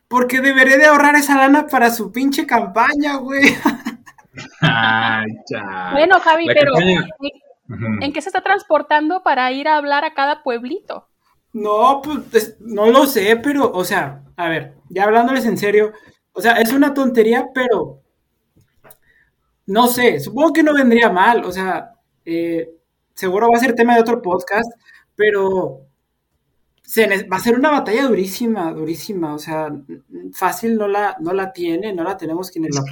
[0.07, 3.55] Porque debería de ahorrar esa lana para su pinche campaña, güey.
[4.61, 5.89] Ay, ya.
[5.91, 6.73] Bueno, Javi, pero
[8.01, 11.07] ¿en qué se está transportando para ir a hablar a cada pueblito?
[11.53, 15.93] No, pues no lo sé, pero, o sea, a ver, ya hablándoles en serio,
[16.31, 18.01] o sea, es una tontería, pero
[19.67, 21.93] no sé, supongo que no vendría mal, o sea,
[22.25, 22.69] eh,
[23.13, 24.71] seguro va a ser tema de otro podcast,
[25.15, 25.85] pero
[27.31, 29.69] va a ser una batalla durísima, durísima, o sea,
[30.33, 32.83] fácil no la, no la tiene, no la tenemos quienes la.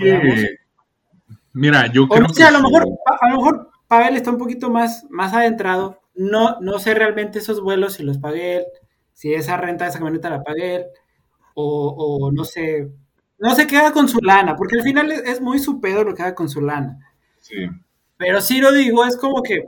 [1.54, 2.44] Mira, yo creo que...
[2.44, 6.80] a lo mejor, a, lo mejor Pavel está un poquito más, más adentrado, no, no
[6.80, 8.66] sé realmente esos vuelos si los pagué él,
[9.14, 10.86] si esa renta de esa camioneta la pagué él,
[11.54, 12.90] o, no sé,
[13.38, 16.16] no sé qué haga con su lana, porque al final es, muy su pedo lo
[16.16, 16.98] que haga con su lana.
[17.40, 17.56] Sí.
[18.18, 19.66] Pero sí lo digo, es como que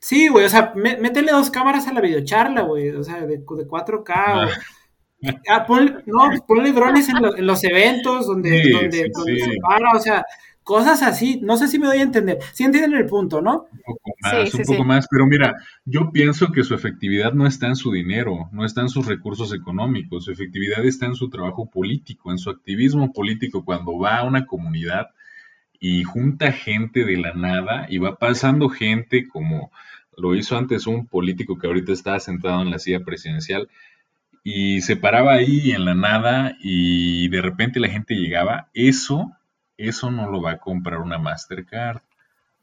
[0.00, 3.44] Sí, güey, o sea, métele dos cámaras a la videocharla, güey, o sea, de, de
[3.44, 4.12] 4K.
[4.16, 4.48] Ah.
[5.46, 5.66] Ah,
[6.06, 10.24] no, ponle drones en, los eventos donde, donde, se para, o sea,
[10.62, 11.40] cosas así.
[11.42, 12.38] No sé si me doy a entender.
[12.52, 13.66] Sí entienden el punto, ¿no?
[13.72, 15.06] Un poco más, un poco más.
[15.10, 18.88] Pero mira, yo pienso que su efectividad no está en su dinero, no está en
[18.88, 20.24] sus recursos económicos.
[20.24, 23.64] Su efectividad está en su trabajo político, en su activismo político.
[23.64, 25.08] Cuando va a una comunidad
[25.78, 29.72] y junta gente de la nada y va pasando gente como
[30.16, 33.68] lo hizo antes un político que ahorita está sentado en la silla presidencial
[34.42, 39.32] y se paraba ahí en la nada y de repente la gente llegaba, eso,
[39.88, 42.00] eso no lo va a comprar una Mastercard.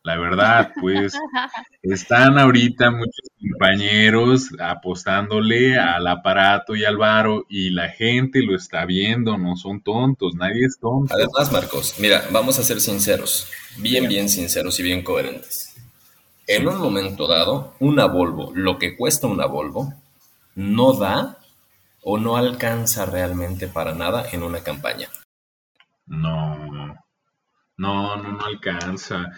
[0.04, 1.14] La verdad, pues
[1.82, 8.86] están ahorita muchos compañeros apostándole al aparato y al varo y la gente lo está
[8.86, 11.14] viendo, no son tontos, nadie es tonto.
[11.14, 13.50] Además, Marcos, mira, vamos a ser sinceros,
[13.80, 15.76] bien, bien sinceros y bien coherentes.
[16.48, 19.94] En un momento dado, una Volvo, lo que cuesta una Volvo,
[20.56, 21.38] no da
[22.02, 25.10] o no alcanza realmente para nada en una campaña.
[26.06, 26.56] No,
[27.78, 29.32] no, no, no alcanza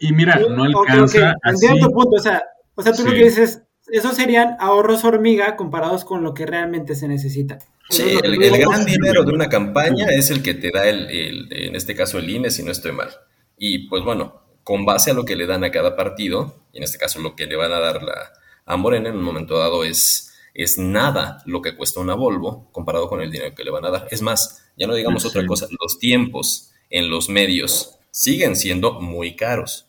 [0.00, 1.34] y mira, no alcanza.
[1.42, 1.66] así.
[1.66, 2.42] Entiendo tu punto, o sea,
[2.74, 6.94] o sea tú lo que dices, esos serían ahorros hormiga comparados con lo que realmente
[6.94, 7.58] se necesita.
[7.88, 11.94] Sí, el, gran dinero de una campaña es el que te da el, en este
[11.94, 13.10] caso el INE, si no estoy mal.
[13.58, 16.84] Y pues bueno, con base a lo que le dan a cada partido, y en
[16.84, 18.32] este caso lo que le van a dar la,
[18.64, 23.08] a Morena en un momento dado es, es nada lo que cuesta una Volvo comparado
[23.08, 24.08] con el dinero que le van a dar.
[24.10, 27.98] Es más, ya no digamos otra cosa, los tiempos en los medios.
[28.12, 29.88] Siguen siendo muy caros.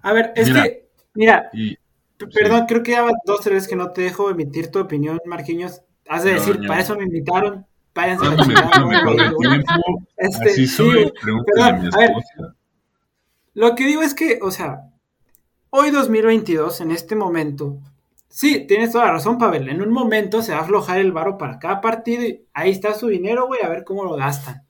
[0.00, 1.50] A ver, es que, mira,
[2.32, 5.82] perdón, creo que ya dos tres veces que no te dejo emitir tu opinión, Marquinhos.
[6.08, 8.36] Has de decir, para eso me invitaron, váyanse a
[10.16, 12.12] este, soy, perdón, a, ver,
[13.54, 14.90] Lo que digo es que, o sea,
[15.70, 17.78] hoy 2022, en este momento,
[18.28, 21.38] sí, tienes toda la razón, Pavel, en un momento se va a aflojar el varo
[21.38, 24.64] para cada partido y ahí está su dinero, güey, a ver cómo lo gastan.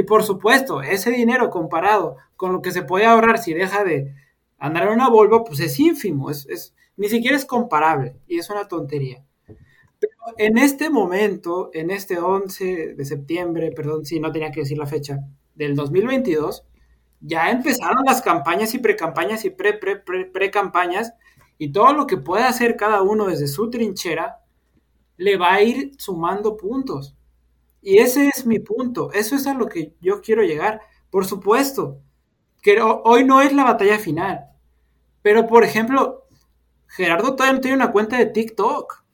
[0.00, 4.14] Y por supuesto, ese dinero comparado con lo que se puede ahorrar si deja de
[4.56, 8.66] andar en una Volvo, pues es ínfimo, es, ni siquiera es comparable y es una
[8.66, 9.22] tontería.
[9.46, 14.78] Pero en este momento, en este 11 de septiembre, perdón, si no tenía que decir
[14.78, 15.18] la fecha,
[15.54, 16.64] del 2022,
[17.20, 21.12] ya empezaron las campañas y precampañas y pre-pre-pre-campañas
[21.58, 24.38] y todo lo que pueda hacer cada uno desde su trinchera
[25.18, 27.18] le va a ir sumando puntos.
[27.82, 30.80] Y ese es mi punto, eso es a lo que yo quiero llegar.
[31.10, 31.98] Por supuesto,
[32.62, 34.46] que hoy no es la batalla final,
[35.22, 36.26] pero por ejemplo,
[36.86, 39.04] Gerardo todavía no tiene una cuenta de TikTok.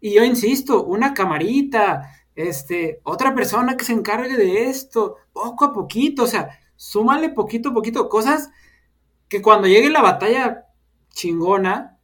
[0.00, 5.72] Y yo insisto, una camarita, este, otra persona que se encargue de esto, poco a
[5.72, 8.50] poquito, o sea, súmale poquito a poquito cosas
[9.28, 10.66] que cuando llegue la batalla
[11.10, 11.98] chingona,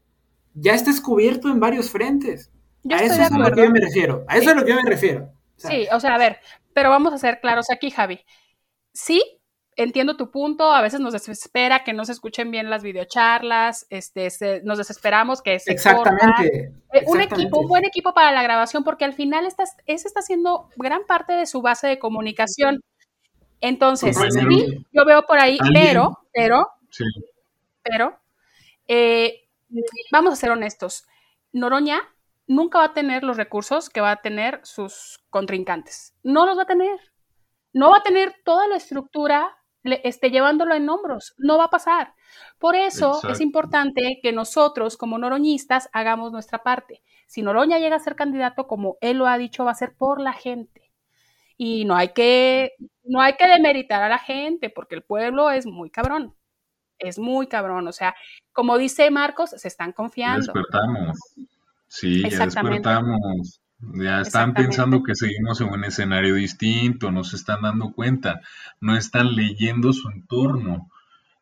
[0.55, 2.51] ya estés cubierto en varios frentes.
[2.91, 4.25] a eso es a lo que yo me refiero.
[4.27, 5.31] A eso es a lo que yo me refiero.
[5.57, 6.41] Sí, o sea, a ver,
[6.73, 8.25] pero vamos a ser claros aquí, Javi.
[8.93, 9.23] Sí,
[9.77, 14.29] entiendo tu punto, a veces nos desespera que no se escuchen bien las videocharlas, este,
[14.65, 19.05] nos desesperamos que se exactamente, eh, Un equipo, un buen equipo para la grabación, porque
[19.05, 22.81] al final estás, ese está siendo gran parte de su base de comunicación.
[23.61, 26.69] Entonces, sí, yo veo por ahí, pero, pero,
[27.83, 28.19] pero,
[28.89, 29.49] eh,
[30.11, 31.07] vamos a ser honestos,
[31.53, 32.01] Noroña
[32.55, 36.15] nunca va a tener los recursos que va a tener sus contrincantes.
[36.23, 36.99] No los va a tener.
[37.73, 41.35] No va a tener toda la estructura esté llevándolo en hombros.
[41.39, 42.15] No va a pasar.
[42.59, 47.03] Por eso es importante que nosotros, como noroñistas, hagamos nuestra parte.
[47.27, 50.21] Si Noroña llega a ser candidato, como él lo ha dicho, va a ser por
[50.21, 50.93] la gente.
[51.57, 52.73] Y no hay que,
[53.05, 56.35] no hay que demeritar a la gente, porque el pueblo es muy cabrón.
[56.99, 57.89] Es muy cabrón.
[57.89, 58.15] O sea,
[58.53, 60.53] como dice Marcos, se están confiando.
[60.53, 61.19] Despertamos.
[61.93, 63.61] Sí, ya despertamos.
[63.79, 68.41] Ya están pensando que seguimos en un escenario distinto, no se están dando cuenta,
[68.81, 70.89] no están leyendo su entorno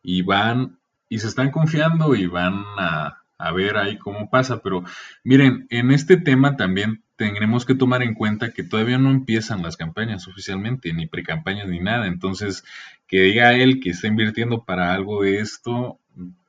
[0.02, 3.22] y van y se están confiando y van a,
[3.54, 4.60] ver ahí cómo pasa.
[4.60, 4.82] Pero
[5.22, 9.76] miren, en este tema también tendremos que tomar en cuenta que todavía no empiezan las
[9.76, 12.08] campañas oficialmente, ni precampañas ni nada.
[12.08, 12.64] Entonces,
[13.06, 16.00] que diga él que está invirtiendo para algo de esto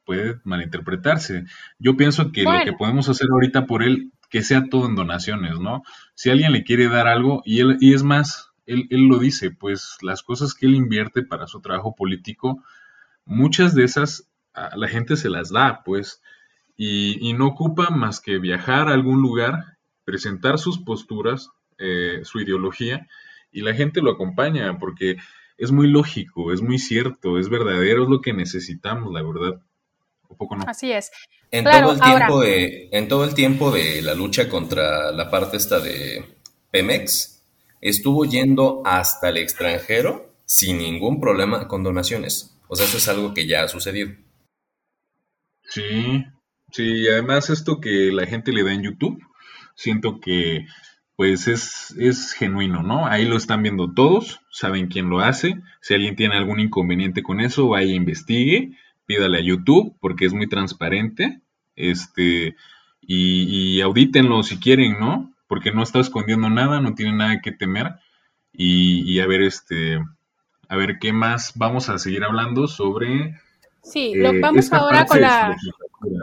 [0.05, 1.45] puede malinterpretarse.
[1.79, 5.59] Yo pienso que lo que podemos hacer ahorita por él que sea todo en donaciones,
[5.59, 5.83] ¿no?
[6.15, 9.51] Si alguien le quiere dar algo, y, él, y es más, él, él lo dice,
[9.51, 12.63] pues las cosas que él invierte para su trabajo político,
[13.25, 16.21] muchas de esas a la gente se las da, pues,
[16.77, 22.39] y, y, no ocupa más que viajar a algún lugar, presentar sus posturas, eh, su
[22.39, 23.07] ideología,
[23.51, 25.17] y la gente lo acompaña, porque
[25.57, 29.61] es muy lógico, es muy cierto, es verdadero, es lo que necesitamos, la verdad.
[30.31, 30.63] ¿O poco no?
[30.67, 31.11] Así es.
[31.51, 35.57] En, todo el tiempo de, en todo el tiempo de la lucha contra la parte
[35.57, 36.23] esta de
[36.71, 37.43] Pemex,
[37.81, 42.57] estuvo yendo hasta el extranjero sin ningún problema con donaciones.
[42.67, 44.11] O sea, eso es algo que ya ha sucedido.
[45.63, 46.25] Sí,
[46.71, 49.21] sí, además esto que la gente le da en YouTube,
[49.75, 50.65] siento que
[51.15, 53.05] pues es, es genuino, ¿no?
[53.05, 57.39] Ahí lo están viendo todos, saben quién lo hace, si alguien tiene algún inconveniente con
[57.39, 58.77] eso, vaya e investigue,
[59.11, 61.41] pídale a YouTube porque es muy transparente,
[61.75, 62.55] este,
[63.01, 65.33] y, audítenlo si quieren, ¿no?
[65.47, 67.95] Porque no está escondiendo nada, no tiene nada que temer,
[68.53, 69.99] y, a ver, este,
[70.69, 73.37] a ver qué más vamos a seguir hablando sobre.
[73.83, 75.57] Sí, lo, eh, vamos ahora con la.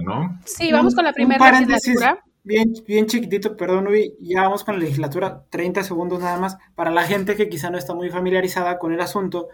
[0.05, 0.41] ¿no?
[0.47, 2.25] Sí, vamos con la primera legislatura.
[2.43, 6.91] Bien, bien chiquitito, perdón, Uy, ya vamos con la legislatura, 30 segundos nada más, para
[6.91, 9.49] la gente que quizá no está muy familiarizada con el asunto.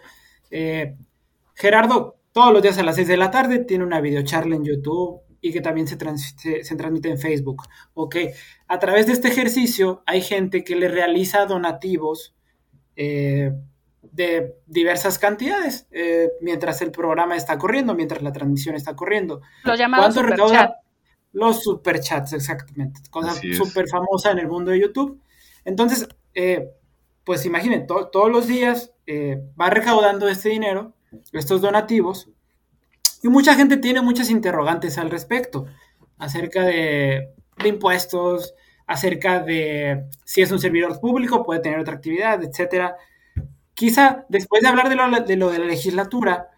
[0.51, 0.95] Eh,
[1.55, 5.21] Gerardo, todos los días a las 6 de la tarde, tiene una videocharla en YouTube
[5.39, 5.97] y que también se,
[6.65, 7.63] se, transmite en Facebook.
[7.93, 8.17] Ok,
[8.67, 12.35] a través de este ejercicio hay gente que le realiza donativos
[12.97, 13.53] eh,
[14.01, 19.39] de diversas cantidades eh, mientras el programa está corriendo, mientras la transmisión está corriendo.
[19.63, 20.73] Los llamados superchats.
[21.31, 22.99] Los superchats, exactamente.
[23.09, 25.21] Cosa súper famosa en el mundo de YouTube.
[25.63, 26.69] Entonces, eh,
[27.23, 30.94] pues imaginen, todos los días va recaudando este dinero
[31.31, 32.29] estos donativos.
[33.23, 35.65] Y mucha gente tiene muchas interrogantes al respecto,
[36.17, 38.53] acerca de, impuestos,
[38.85, 42.95] acerca de si es un servidor público, puede tener otra actividad, etcétera.
[43.73, 46.49] Quizá después de hablar de lo, de la legislatura,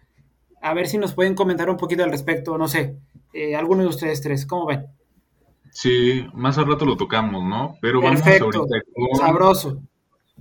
[0.60, 2.96] a ver si nos pueden comentar un poquito al respecto, no sé,
[3.32, 4.86] eh, alguno de ustedes tres, ¿cómo ven?
[5.70, 7.76] Sí, más al rato lo tocamos, ¿no?
[7.80, 9.82] Pero vamos ahorita con sabroso.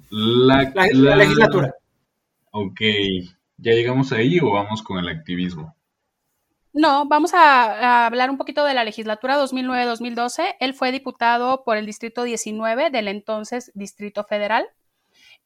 [0.10, 1.74] La, la, legislatura.
[2.52, 2.82] Ok,
[3.58, 5.76] ¿Ya llegamos ahí o vamos con el activismo?
[6.74, 10.58] No, vamos a, hablar un poquito de la legislatura 2009-2012.
[10.60, 14.68] Él fue diputado por el Distrito 19 del entonces Distrito Federal.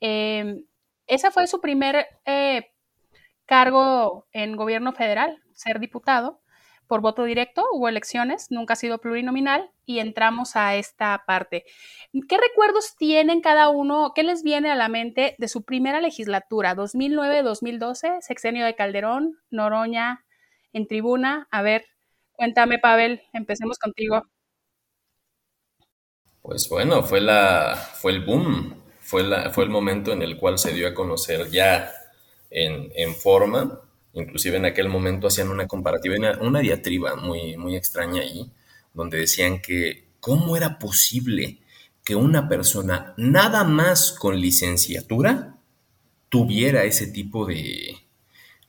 [0.02, 0.66] Eh,
[1.08, 2.74] ese fue su primer eh,
[3.46, 6.41] cargo en gobierno federal, ser diputado
[6.92, 11.64] por voto directo, hubo elecciones, nunca ha sido plurinominal y entramos a esta parte.
[12.28, 14.12] ¿Qué recuerdos tienen cada uno?
[14.14, 20.26] ¿Qué les viene a la mente de su primera legislatura, 2009-2012, sexenio de Calderón, Noroña
[20.74, 21.48] en tribuna?
[21.50, 21.86] A ver,
[22.34, 24.24] cuéntame, Pavel, empecemos contigo.
[26.42, 30.60] Pues bueno, fue la fue el boom, fue, la, fue el momento en el cual
[30.60, 31.90] se dio a conocer ya
[32.50, 33.80] en, en forma
[34.14, 38.52] Inclusive en aquel momento hacían una comparativa, una, diatriba muy, muy extraña ahí,
[38.94, 41.60] donde decían que cómo era posible
[42.04, 45.56] que una persona nada más con licenciatura
[46.30, 47.98] tuviera ese tipo de,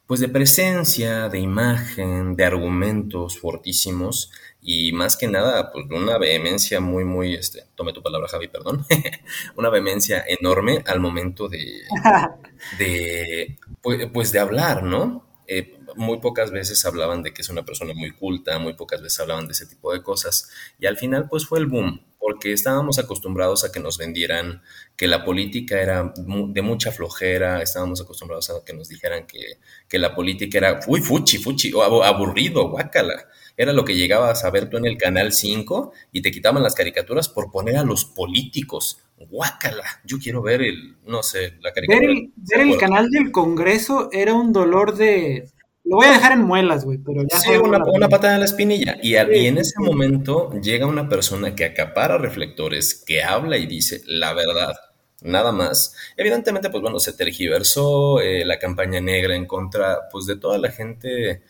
[0.06, 4.30] pues de presencia, de imagen, de argumentos fortísimos
[4.60, 8.84] y más que nada, pues una vehemencia muy, muy, este, tome tu palabra Javi, perdón,
[9.56, 11.82] una vehemencia enorme al momento de,
[12.78, 15.31] de pues, pues, de hablar, ¿no?
[15.54, 19.20] Eh, muy pocas veces hablaban de que es una persona muy culta, muy pocas veces
[19.20, 20.48] hablaban de ese tipo de cosas
[20.78, 24.62] y al final pues fue el boom, porque estábamos acostumbrados a que nos vendieran
[24.96, 29.98] que la política era de mucha flojera, estábamos acostumbrados a que nos dijeran que, que
[29.98, 33.26] la política era, uy, fuchi, fuchi, o aburrido, guácala.
[33.56, 36.74] Era lo que llegabas a ver tú en el Canal 5 y te quitaban las
[36.74, 38.98] caricaturas por poner a los políticos.
[39.28, 42.12] Guácala, yo quiero ver el, no sé, la caricatura.
[42.36, 45.48] ver el canal del Congreso era un dolor de,
[45.84, 47.38] lo voy a dejar en muelas, güey, pero ya.
[47.40, 48.98] Sí, una, una, patada en la espinilla.
[49.02, 54.32] Y, en ese momento llega una persona que acapara reflectores, que habla y dice la
[54.32, 54.74] verdad,
[55.22, 55.96] nada más.
[56.16, 60.70] Evidentemente, pues bueno, se tergiversó eh, la campaña negra en contra, pues de toda la
[60.70, 61.42] gente.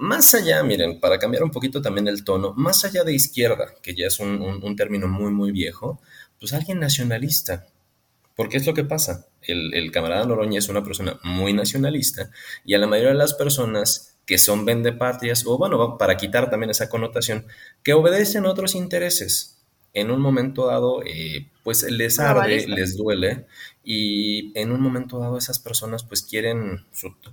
[0.00, 3.96] Más allá, miren, para cambiar un poquito también el tono, más allá de izquierda, que
[3.96, 6.00] ya es un, término muy, muy viejo,
[6.38, 7.66] pues alguien nacionalista,
[8.36, 9.26] porque es lo que pasa.
[9.42, 12.30] El, camarada Noroña es una persona muy nacionalista
[12.64, 16.70] y a la mayoría de las personas que son vendepatrias, o bueno, para quitar también
[16.70, 17.46] esa connotación,
[17.82, 19.57] que obedecen a otros intereses.
[19.94, 23.46] En un momento dado, eh, pues les arde, les duele,
[23.82, 26.86] y en un momento dado esas personas pues quieren,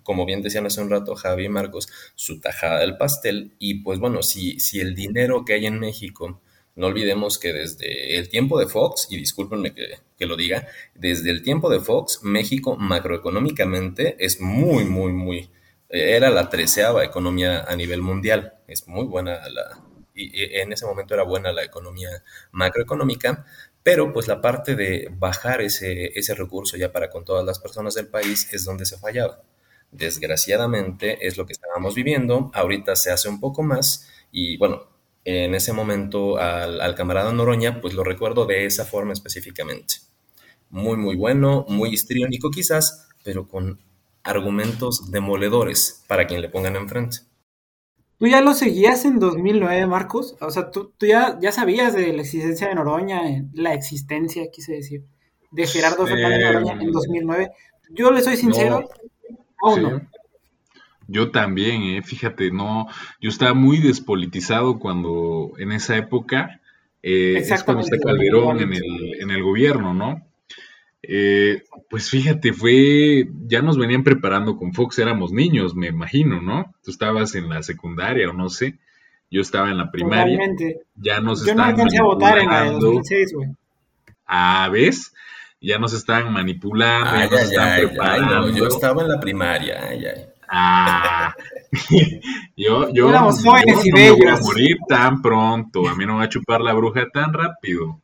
[0.03, 3.99] como bien decían hace un rato Javi y Marcos, su tajada del pastel, y pues
[3.99, 6.41] bueno, si, si el dinero que hay en México
[6.75, 11.41] no olvidemos que desde el tiempo de Fox, y discúlpenme que, lo diga, desde el
[11.41, 15.49] tiempo de Fox, México macroeconómicamente es muy, muy, muy,
[15.87, 18.55] era la treceava economía a nivel mundial.
[18.67, 19.81] Es muy buena la,
[20.15, 23.45] y en ese momento era buena la economía macroeconómica,
[23.83, 27.93] pero pues la parte de bajar ese, ese recurso ya para con todas las personas
[27.93, 29.43] del país es donde se fallaba.
[29.91, 34.87] Desgraciadamente es lo que estábamos viviendo, ahorita se hace un poco más y bueno,
[35.25, 39.95] en ese momento al, camarada Noroña, pues lo recuerdo de esa forma específicamente.
[40.69, 43.79] Muy, muy bueno, muy histriónico quizás, pero con
[44.23, 47.19] argumentos demoledores para quien le pongan enfrente.
[48.17, 50.35] ¿Tú ya lo seguías en 2009, Marcos?
[50.39, 54.73] O sea, tú, ya, ya sabías de la existencia de Noroña, eh, la existencia, quise
[54.73, 55.03] decir,
[55.51, 57.51] de Gerardo Fernández Noroña en 2009.
[57.91, 58.89] Yo le soy sincero,
[59.61, 60.01] aún no.
[61.07, 62.87] Yo también, eh, fíjate, no,
[63.21, 66.61] yo estaba muy despolitizado cuando en esa época
[67.03, 70.25] eh, es cuando está Calderón en el, en el gobierno, ¿no?
[71.03, 76.73] Eh, pues fíjate, fue, ya nos venían preparando con Fox, éramos niños, me imagino, ¿no?
[76.83, 78.79] Tú estabas en la secundaria o no sé,
[79.29, 80.39] yo estaba en la primaria.
[80.95, 83.49] Ya nos yo no alcancé a votar en la de 2006, güey.
[84.25, 85.13] Ah, ¿ves?
[85.61, 88.49] Ya nos estaban manipulando, ya nos estaban preparando.
[88.49, 90.25] yo estaba en la primaria, ay, ay.
[90.47, 91.35] Ah,
[92.55, 95.87] yo, yo, no, me voy a morir tan pronto.
[95.87, 97.99] A mí no me va a chupar la bruja tan rápido.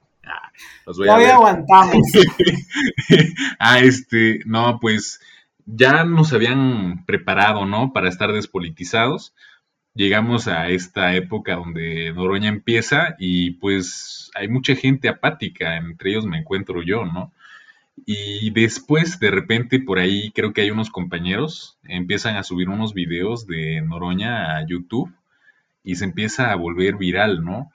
[0.85, 1.95] Todavía aguantamos.
[3.59, 5.19] ah, este, no, pues
[5.65, 7.93] ya nos habían preparado, ¿no?
[7.93, 9.33] Para estar despolitizados.
[9.93, 16.25] Llegamos a esta época donde Noroña empieza y pues hay mucha gente apática, entre ellos
[16.25, 17.33] me encuentro yo, ¿no?
[18.05, 22.93] Y después, de repente, por ahí creo que hay unos compañeros, empiezan a subir unos
[22.93, 25.13] videos de Noroña a YouTube
[25.83, 27.71] y se empieza a volver viral, ¿no?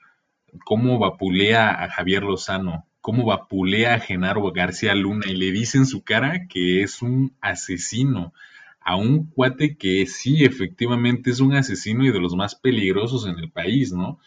[0.65, 5.85] Cómo vapulea a Javier Lozano, cómo vapulea a Genaro García Luna y le dice en
[5.85, 8.33] su cara que es un asesino,
[8.81, 13.37] a un cuate que sí, efectivamente es un asesino y de los más peligrosos en
[13.39, 14.19] el país, ¿no?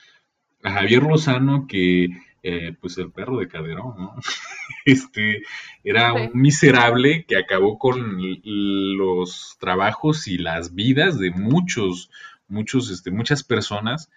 [0.63, 2.09] A Javier Lozano que
[2.43, 4.15] eh, pues el perro de Caderón, ¿no?
[4.87, 5.43] Este
[5.85, 12.11] era un miserable que acabó con los trabajos y las vidas de muchos,
[12.49, 14.11] muchos, este, muchas personas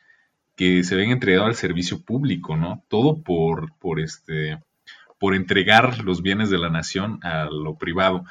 [0.56, 2.84] que se ven entregado al servicio público, ¿no?
[2.88, 4.62] Todo por, por este,
[5.20, 8.26] por entregar los bienes de la nación a lo privado.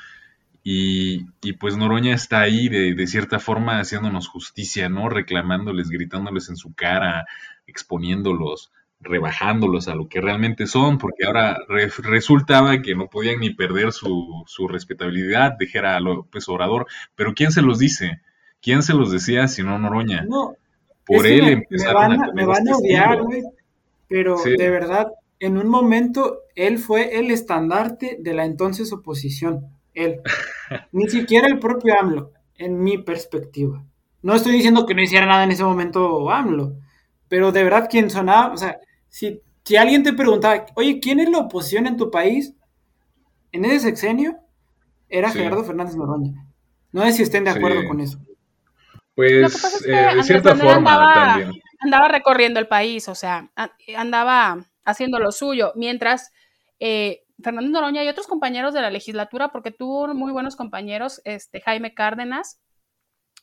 [0.64, 5.08] Y, y, pues Noroña está ahí de, de, cierta forma haciéndonos justicia, ¿no?
[5.08, 7.26] Reclamándoles, gritándoles en su cara,
[7.66, 8.70] exponiéndolos,
[9.02, 11.58] rebajándolos a lo que realmente son, porque ahora
[11.98, 17.62] resultaba que no podían ni perder su, su respetabilidad, a López Obrador, pero ¿quién se
[17.62, 18.20] los dice?
[18.60, 20.24] ¿Quién se los decía si no Noroña?
[20.28, 20.54] No,
[21.06, 23.42] por él me, empezaron me van a, odiar, güey,
[24.08, 30.20] pero de verdad, en un momento él fue el estandarte de la entonces oposición, él,
[30.92, 33.84] ni siquiera el propio AMLO, en mi perspectiva.
[34.22, 36.74] No estoy diciendo que no hiciera nada en ese momento AMLO,
[37.28, 38.78] pero de verdad quien sonaba, o sea,
[39.08, 42.54] si, si alguien te preguntaba, oye, ¿quién es la oposición en tu país?
[43.50, 44.38] En ese sexenio
[45.08, 46.46] era Gerardo Fernández Noroña.
[46.92, 48.18] No sé si estén de acuerdo con eso.
[49.28, 51.62] Pues, eh, de cierta forma andaba, también.
[51.80, 53.50] Andaba recorriendo el país, o sea,
[53.96, 56.32] andaba haciendo lo suyo, mientras
[56.80, 61.60] eh, Fernando Noroña y otros compañeros de la legislatura, porque tuvo muy buenos compañeros, este
[61.60, 62.60] Jaime Cárdenas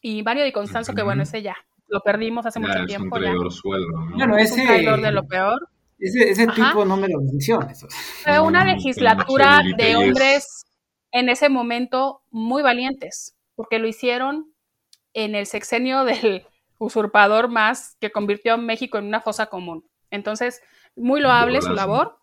[0.01, 1.55] y Mario Di Constanzo, que bueno, ese ya
[1.87, 3.17] lo perdimos hace mucho tiempo.
[3.17, 3.49] Un ya.
[3.49, 4.15] Sueldo, ¿no?
[4.15, 4.61] Bueno, ese,
[4.93, 5.69] un de lo peor.
[5.97, 7.85] Ese, ese tipo no me lo menciones.
[8.23, 10.65] Fue una legislatura de hombres
[11.11, 14.48] en ese momento muy valientes, porque lo hicieron
[15.23, 16.45] en el sexenio del
[16.77, 19.85] usurpador más que convirtió a México en una fosa común.
[20.11, 20.61] Entonces,
[20.95, 22.17] muy loable su labor.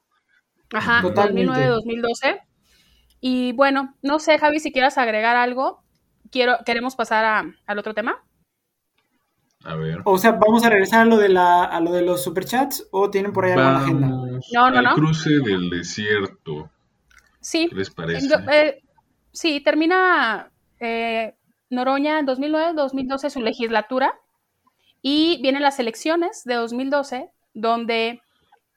[0.72, 2.40] Ajá, 2009-2012.
[3.20, 5.82] Y bueno, no sé, Javi, si quieras agregar algo.
[6.30, 8.24] Quiero, ¿Queremos pasar a, al otro tema?
[9.64, 10.00] A ver.
[10.04, 13.10] O sea, ¿vamos a regresar a lo de, la, a lo de los superchats o
[13.10, 14.06] tienen por ahí alguna agenda?
[14.08, 14.94] No, no, al no.
[14.94, 16.70] cruce del desierto.
[17.40, 17.68] Sí.
[17.68, 18.28] ¿Qué les parece?
[18.52, 18.82] Eh,
[19.32, 21.34] sí, termina eh,
[21.70, 24.14] Noroña en 2009-2012 su legislatura
[25.02, 28.20] y vienen las elecciones de 2012 donde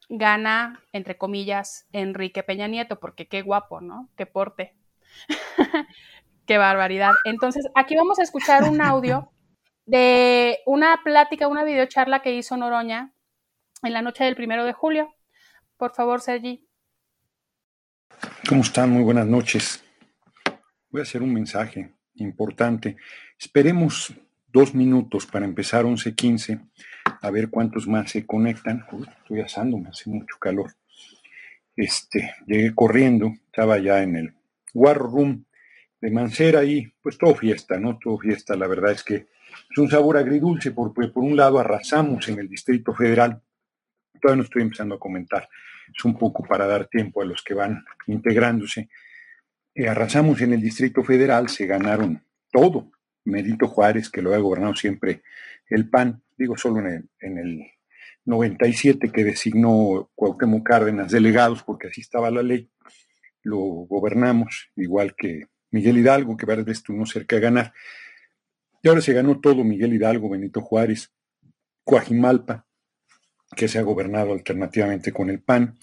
[0.09, 4.09] gana, entre comillas, Enrique Peña Nieto, porque qué guapo, ¿no?
[4.17, 4.75] Qué porte.
[6.45, 7.13] qué barbaridad.
[7.25, 9.31] Entonces, aquí vamos a escuchar un audio
[9.85, 13.13] de una plática, una videocharla que hizo Noroña
[13.83, 15.13] en la noche del primero de julio.
[15.77, 16.67] Por favor, Sergi.
[18.47, 18.89] ¿Cómo están?
[18.89, 19.83] Muy buenas noches.
[20.89, 22.97] Voy a hacer un mensaje importante.
[23.37, 24.13] Esperemos
[24.51, 26.69] dos minutos para empezar 11.15,
[27.21, 28.85] a ver cuántos más se conectan.
[28.91, 30.73] Uy, estoy asándome, hace mucho calor.
[31.75, 34.33] Este, llegué corriendo, estaba ya en el
[34.73, 35.45] War Room
[36.01, 37.97] de Mancera y pues todo fiesta, ¿no?
[37.97, 42.27] Todo fiesta, la verdad es que es un sabor agridulce porque por un lado arrasamos
[42.29, 43.41] en el Distrito Federal,
[44.21, 45.47] todavía no estoy empezando a comentar,
[45.95, 48.89] es un poco para dar tiempo a los que van integrándose.
[49.87, 52.91] Arrasamos en el Distrito Federal, se ganaron todo.
[53.25, 55.21] Medito Juárez, que lo ha gobernado siempre
[55.69, 57.65] el PAN, digo solo en el, en el
[58.25, 62.69] 97 que designó Cuauhtémoc Cárdenas delegados, porque así estaba la ley,
[63.43, 67.73] lo gobernamos, igual que Miguel Hidalgo, que varias veces no cerca de ganar.
[68.81, 71.11] Y ahora se ganó todo Miguel Hidalgo, Benito Juárez,
[71.83, 72.65] Coajimalpa,
[73.55, 75.77] que se ha gobernado alternativamente con el PAN.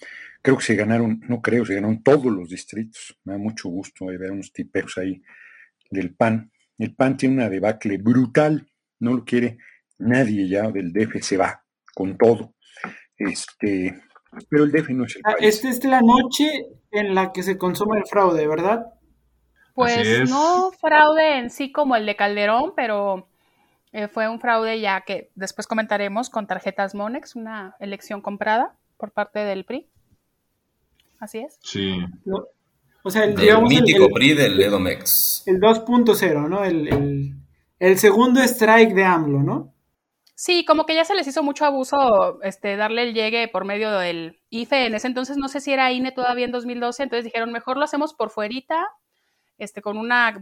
[0.47, 3.19] Creo que se ganaron, no creo, se ganaron todos los distritos.
[3.25, 5.21] Me da mucho gusto ver unos tipeos ahí
[5.91, 6.49] del PAN.
[6.77, 8.65] El PAN tiene una debacle brutal,
[8.99, 9.57] no lo quiere
[9.97, 12.53] nadie ya del DF, se va con todo.
[13.17, 14.01] Este,
[14.49, 15.55] pero el DF no es el ah, país.
[15.55, 16.49] Esta es la noche
[16.91, 18.85] en la que se consuma el fraude, ¿verdad?
[19.75, 23.27] Pues no fraude en sí como el de Calderón, pero
[23.91, 29.11] eh, fue un fraude ya que después comentaremos con tarjetas Monex, una elección comprada por
[29.11, 29.89] parte del PRI.
[31.19, 31.57] Así es.
[31.61, 31.99] Sí.
[33.03, 35.43] o sea, el, mítico el, PRI del Edomex.
[35.45, 36.63] El 2.0, ¿no?
[36.63, 37.33] El,
[37.79, 39.73] el, segundo strike de AMLO, ¿no?
[40.35, 43.91] Sí, como que ya se les hizo mucho abuso este, darle el llegue por medio
[43.91, 44.85] del IFE.
[44.85, 47.85] En ese entonces no sé si era INE todavía en 2012, entonces dijeron, mejor lo
[47.85, 48.85] hacemos por fuerita
[49.57, 50.39] este, con una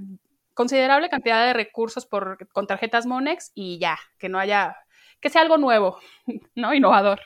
[0.53, 4.76] considerable cantidad de recursos por, con tarjetas Monex y ya, que no haya,
[5.19, 5.99] que sea algo nuevo,
[6.55, 6.73] ¿no?
[6.73, 7.21] Innovador.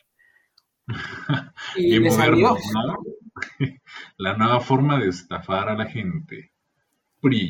[1.75, 2.97] y, moderno, ¿no?
[4.17, 6.51] La nueva forma de estafar a la gente.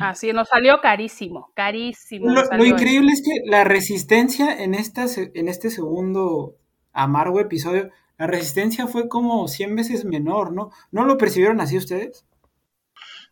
[0.00, 2.26] Así, nos salió carísimo, carísimo.
[2.28, 6.56] Lo, increíble es que la resistencia en, esta, en este segundo
[6.92, 10.70] amargo episodio, la resistencia fue como 100 veces menor, ¿no?
[10.90, 12.26] ¿No lo percibieron así ustedes?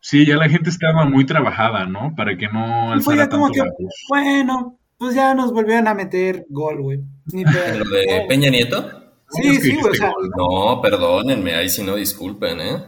[0.01, 2.15] Sí, ya la gente estaba muy trabajada, ¿no?
[2.17, 3.61] Para que no alzara como que,
[4.09, 7.01] bueno, pues ya nos volvieron a meter gol, güey.
[7.33, 9.08] Ni ¿Lo de Peña Nieto?
[9.31, 10.13] Sí, sí, o sea.
[10.37, 12.83] No, perdónenme, ahí sí no disculpen, ¿eh?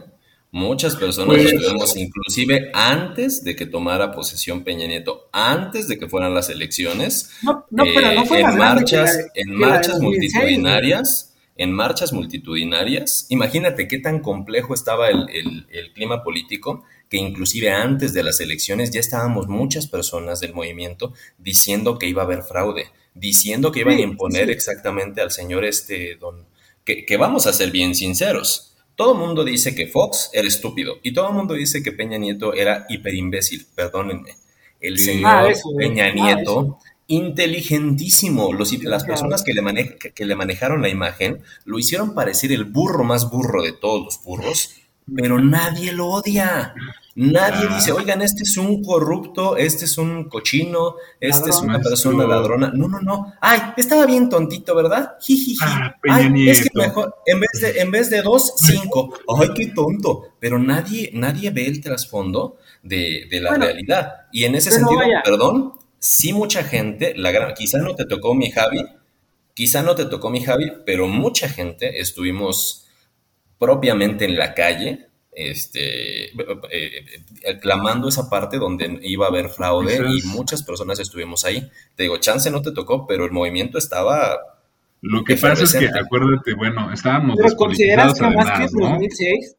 [0.53, 6.09] Muchas personas pues, estuvimos inclusive antes de que tomara posesión Peña Nieto, antes de que
[6.09, 11.31] fueran las elecciones, no, no, pero no fue en marchas, en marchas multitudinarias
[11.61, 13.27] en marchas multitudinarias.
[13.29, 18.99] Imagínate qué tan complejo estaba el, clima político que inclusive antes de las elecciones ya
[18.99, 24.01] estábamos muchas personas del movimiento diciendo que iba a haber fraude, diciendo que iban a
[24.01, 26.45] imponer exactamente al señor este don,
[26.85, 28.75] que, vamos a ser bien sinceros.
[28.95, 32.17] Todo el mundo dice que Fox era estúpido y todo el mundo dice que Peña
[32.17, 34.35] Nieto era hiperimbécil, perdónenme.
[34.79, 35.47] El señor ah,
[35.77, 38.53] Peña ah, Nieto inteligentísimo.
[38.53, 43.03] Los, las personas que le, que le manejaron la imagen lo hicieron parecer el burro
[43.03, 44.75] más burro de todos los burros,
[45.13, 46.73] pero nadie lo odia.
[47.15, 52.25] Nadie dice, oigan, este es un corrupto, este es un cochino, este es una persona
[52.25, 52.71] ladrona.
[52.73, 53.33] No, no, no.
[53.41, 55.17] Ay, estaba bien tontito, ¿verdad?
[55.19, 55.57] Jijiji.
[55.61, 59.13] Ah, Ay, es que mejor, en vez de, en vez de dos, cinco.
[59.37, 60.35] Ay, qué tonto.
[60.39, 64.27] Pero nadie, nadie ve el trasfondo de, la realidad.
[64.31, 68.51] Y en ese sentido, perdón, sí mucha gente, la gran, quizá no te tocó mi
[68.51, 68.83] Javi,
[69.53, 72.87] quizá no te tocó mi Javi, pero mucha gente estuvimos
[73.59, 76.31] propiamente en la calle, este, eh,
[76.71, 81.69] eh, clamando esa parte donde iba a haber fraude y muchas personas estuvimos ahí.
[81.95, 84.37] Te digo, chance no te tocó, pero el movimiento estaba...
[85.01, 89.55] Lo que pasa es que, acuérdate, bueno, estábamos ¿Pero consideras que más que 2006?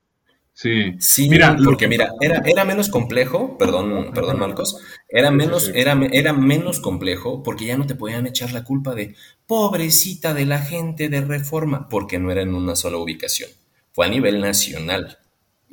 [0.55, 4.77] Sí, sí mira, porque mira, era, era menos complejo, perdón, perdón Marcos,
[5.09, 9.16] era menos, Era, era menos complejo porque ya no te podían echar la culpa de
[9.47, 13.49] pobrecita de la gente de reforma, porque no era en una sola ubicación,
[13.93, 15.18] fue a nivel nacional.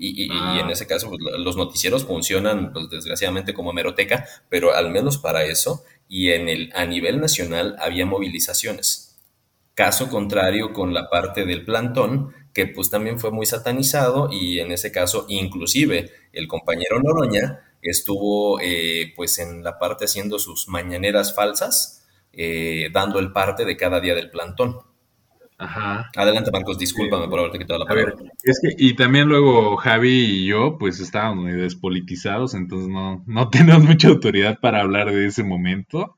[0.01, 0.69] Y, y, en ah.
[0.71, 5.83] ese caso, pues, los noticieros funcionan, pues, desgraciadamente, como hemeroteca, pero al menos para eso,
[6.07, 9.19] y en el, a nivel nacional había movilizaciones.
[9.75, 14.71] Caso contrario con la parte del plantón, que pues también fue muy satanizado y en
[14.71, 21.35] ese caso inclusive el compañero Noroña estuvo eh, pues en la parte haciendo sus mañaneras
[21.35, 24.79] falsas, eh, dando el parte de cada día del plantón.
[25.59, 26.09] Ajá.
[26.15, 28.15] Adelante, Marcos, discúlpame por haberte quitado la palabra.
[28.43, 33.49] es que, y también luego Javi y yo, pues estábamos muy despolitizados, entonces no, no
[33.51, 36.17] tenemos mucha autoridad para hablar de ese momento,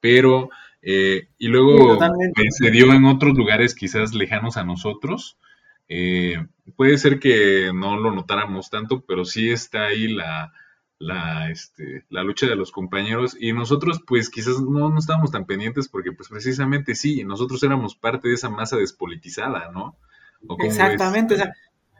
[0.00, 0.50] pero,
[0.82, 5.38] eh, y luego pues, se dio en otros lugares quizás lejanos a nosotros,
[5.88, 6.44] eh,
[6.76, 10.52] puede ser que no lo notáramos tanto, pero sí está ahí la,
[11.04, 15.44] la, este, la lucha de los compañeros y nosotros pues quizás no, no estábamos tan
[15.44, 19.96] pendientes porque pues precisamente sí, nosotros éramos parte de esa masa despolitizada, ¿no?
[20.60, 21.52] Exactamente, o sea,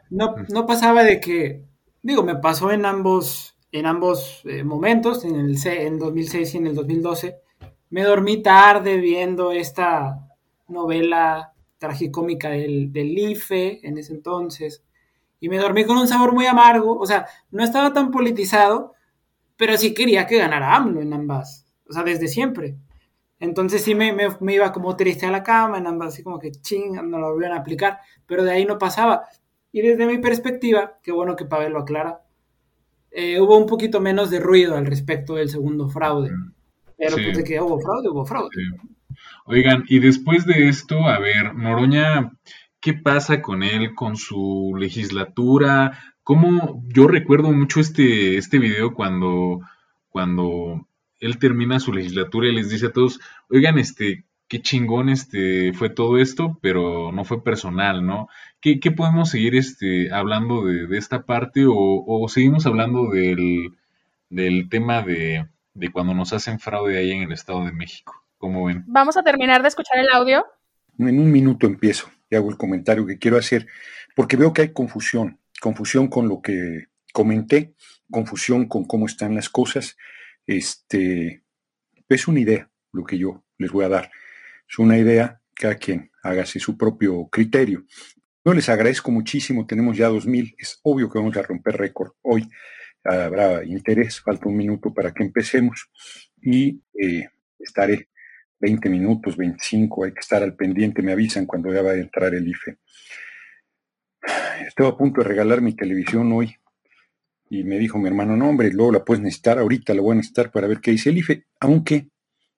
[0.09, 1.63] no, no pasaba de que,
[2.01, 6.67] digo, me pasó en ambos, en ambos eh, momentos, en el en 2006 y en
[6.67, 7.37] el 2012,
[7.89, 10.27] me dormí tarde viendo esta
[10.67, 14.83] novela tragicómica del, del IFE en ese entonces.
[15.39, 16.97] Y me dormí con un sabor muy amargo.
[16.97, 18.94] O sea, no estaba tan politizado,
[19.57, 21.65] pero sí quería que ganara AMLO en ambas.
[21.87, 22.77] O sea, desde siempre.
[23.39, 26.51] Entonces sí me, me, iba como triste a la cama en ambas, así como que
[26.51, 27.99] ching, no lo volvieron a aplicar.
[28.25, 29.23] Pero de ahí no pasaba.
[29.71, 32.21] Y desde mi perspectiva, qué bueno que Pavel lo aclara,
[33.11, 36.31] eh, hubo un poquito menos de ruido al respecto del segundo fraude.
[36.97, 38.49] Pero pues de que hubo fraude, hubo fraude.
[39.45, 42.31] Oigan, y después de esto, a ver, Noroña,
[42.79, 46.14] ¿qué pasa con él, con su legislatura?
[46.25, 46.83] ¿Cómo?
[46.87, 49.61] Yo recuerdo mucho este, este video cuando,
[50.09, 50.87] cuando
[51.19, 55.91] él termina su legislatura y les dice a todos, oigan, este, qué chingón este fue
[55.91, 58.27] todo esto, pero no fue personal, ¿no?
[58.59, 63.75] ¿Qué, qué podemos seguir este, hablando de, de esta parte o, o, seguimos hablando del,
[64.31, 68.15] del tema de, de cuando nos hacen fraude ahí en el Estado de México?
[68.87, 70.43] Vamos a terminar de escuchar el audio.
[70.97, 73.67] En un minuto empiezo y hago el comentario que quiero hacer,
[74.15, 77.75] porque veo que hay confusión, confusión con lo que comenté,
[78.09, 79.97] confusión con cómo están las cosas.
[80.45, 81.43] Este,
[82.09, 84.11] es una idea lo que yo les voy a dar.
[84.69, 87.85] Es una idea, cada quien hágase su propio criterio.
[88.43, 92.47] Yo les agradezco muchísimo, tenemos ya 2.000, es obvio que vamos a romper récord hoy.
[93.03, 95.89] Habrá interés, falta un minuto para que empecemos
[96.41, 97.29] y eh,
[97.59, 98.09] estaré
[98.59, 102.33] 20 minutos, 25, hay que estar al pendiente, me avisan cuando ya va a entrar
[102.33, 102.77] el IFE.
[104.67, 106.55] Estaba a punto de regalar mi televisión hoy
[107.49, 110.15] y me dijo mi hermano, no hombre, luego la puedes necesitar, ahorita la voy a
[110.15, 112.09] necesitar para ver qué dice el IFE, aunque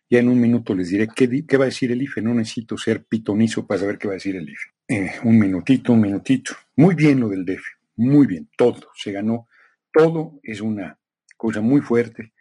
[0.10, 3.06] ya en un minuto les diré qué, va a decir el IFE, no necesito ser
[3.06, 4.70] pitonizo para saber qué va a decir el IFE.
[4.88, 6.54] Eh, un minutito, un minutito.
[6.78, 7.64] Muy bien lo del DF,
[7.98, 9.48] muy bien, todo, se ganó,
[9.92, 10.98] todo es una
[11.36, 12.34] cosa muy fuerte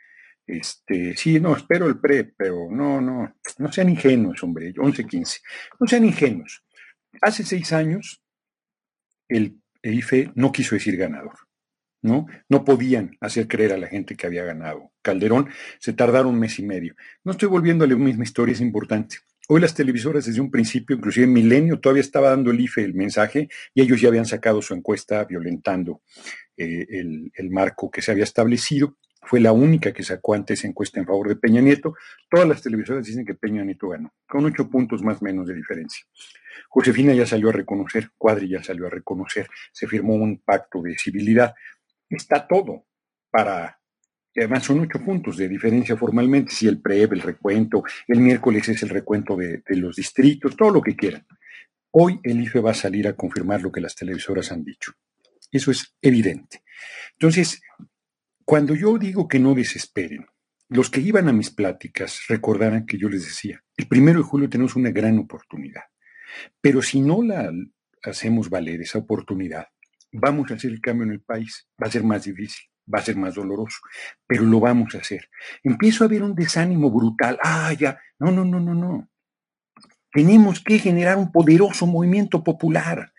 [0.47, 5.41] este, sí, no, espero el PRE, pero no, no, no sean ingenuos, hombre, 11, 15,
[5.81, 6.65] no sean ingenuos.
[7.21, 8.23] Hace seis años
[9.29, 11.35] el, IFE no quiso decir ganador,
[12.03, 12.27] ¿no?
[12.49, 14.91] No podían hacer creer a la gente que había ganado.
[15.01, 15.49] Calderón
[15.79, 16.97] se tardaron un mes y medio.
[17.23, 19.19] No estoy volviendo a la misma historia, es importante.
[19.49, 23.49] Hoy las televisoras desde un principio, inclusive Milenio, todavía estaba dando el IFE el mensaje
[23.75, 26.03] y ellos ya habían sacado su encuesta violentando
[26.57, 28.97] eh, el, el marco que se había establecido
[29.27, 31.95] fue la única que sacó antes encuesta en favor de Peña Nieto.
[32.31, 36.07] Todas las televisoras dicen que Peña Nieto ganó, con ocho puntos más menos de diferencia.
[36.69, 40.97] Josefina ya salió a reconocer, Cuadri ya salió a reconocer, se firmó un pacto de
[40.97, 41.55] civilidad.
[42.09, 42.87] Está todo
[43.31, 43.81] para,
[44.37, 48.83] además son ocho puntos de diferencia formalmente, si el PREV, el recuento, el miércoles es
[48.85, 51.27] el recuento de, de los distritos, todo lo que quieran.
[51.91, 54.93] Hoy el IFE va a salir a confirmar lo que las televisoras han dicho.
[55.51, 56.63] Eso es evidente.
[57.13, 57.63] Entonces,
[58.47, 60.25] cuando yo digo que no desesperen,
[60.69, 64.49] los que iban a mis pláticas recordarán que yo les decía, el primero de julio
[64.49, 65.83] tenemos una gran oportunidad,
[66.61, 67.53] pero si no la
[68.05, 69.67] hacemos valer esa oportunidad,
[70.13, 72.65] vamos a hacer el cambio en el país, va a ser más difícil.
[72.89, 73.79] va a ser más doloroso,
[74.29, 75.29] pero lo vamos a hacer.
[75.65, 77.37] Empiezo a ver un desánimo brutal.
[77.43, 79.11] Ah, ya, no, no, no, no, no.
[80.13, 83.13] Tenemos que generar un poderoso movimiento popular.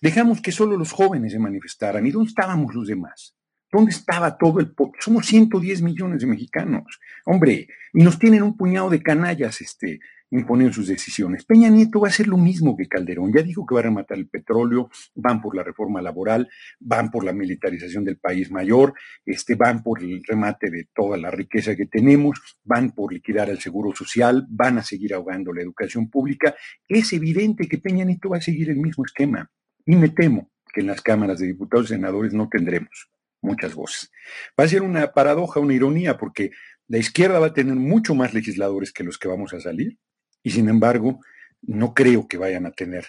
[0.00, 2.04] Dejamos que solo los jóvenes se manifestaran.
[2.04, 3.36] ¿Y dónde estábamos los demás?
[3.72, 4.92] ¿Dónde estaba todo el pueblo?
[5.00, 7.00] Somos 110 millones de mexicanos.
[7.24, 9.98] Hombre, y nos tienen un puñado de canallas este,
[10.30, 11.46] imponer sus decisiones.
[11.46, 13.32] Peña Nieto va a hacer lo mismo que Calderón.
[13.32, 16.50] Ya dijo que va a rematar el petróleo, van por la reforma laboral,
[16.80, 18.92] van por la militarización del país mayor,
[19.24, 23.58] este, van por el remate de toda la riqueza que tenemos, van por liquidar el
[23.58, 26.54] seguro social, van a seguir ahogando la educación pública.
[26.86, 29.50] Es evidente que Peña Nieto va a seguir el mismo esquema.
[29.86, 33.11] Y me temo que en las cámaras de diputados y senadores no tendremos
[33.42, 34.10] muchas voces.
[34.58, 36.52] Va a ser una paradoja, una ironía, porque
[36.88, 39.98] la izquierda va a tener mucho más legisladores que los que vamos a salir,
[40.42, 41.20] y sin embargo,
[41.60, 43.06] no creo que vayan a tener.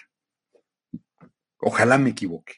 [1.58, 2.54] Ojalá me equivoque.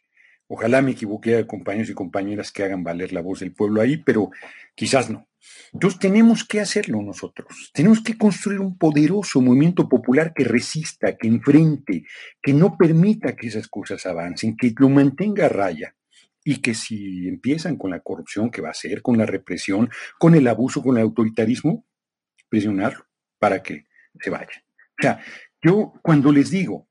[0.48, 3.96] Ojalá me equivoque de compañeros y compañeras que hagan valer la voz del pueblo ahí,
[3.96, 4.30] pero
[4.74, 5.28] quizás no.
[5.72, 7.70] Entonces tenemos que hacerlo nosotros.
[7.72, 12.04] Tenemos que construir un poderoso movimiento popular que resista, que enfrente,
[12.40, 15.96] que no permita que esas cosas avancen, que lo mantenga a raya
[16.48, 20.36] y que si empiezan con la corrupción que va a ser, con la represión, con
[20.36, 21.84] el abuso, con el autoritarismo,
[22.48, 23.04] presionarlo
[23.40, 23.86] para que
[24.20, 24.64] se vaya.
[24.96, 25.20] O sea,
[25.60, 26.88] yo cuando les digo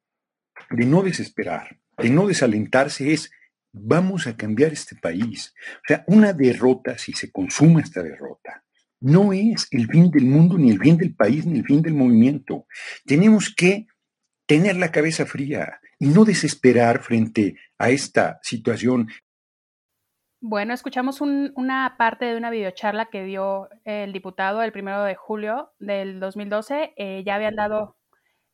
[0.70, 3.32] de no desesperar, de no desalentarse, es
[3.72, 5.54] vamos a cambiar este país.
[5.78, 8.66] O sea, una derrota, si se consuma esta derrota,
[9.00, 11.94] no es el fin del mundo, ni el fin del país, ni el fin del
[11.94, 12.68] movimiento.
[13.06, 13.88] Tenemos que
[14.46, 19.08] tener la cabeza fría y no desesperar frente a esta situación.
[20.48, 25.72] Bueno, escuchamos una parte de una videocharla que dio el diputado el primero de julio
[25.80, 26.94] del 2012.
[26.98, 27.96] Eh, ya habían dado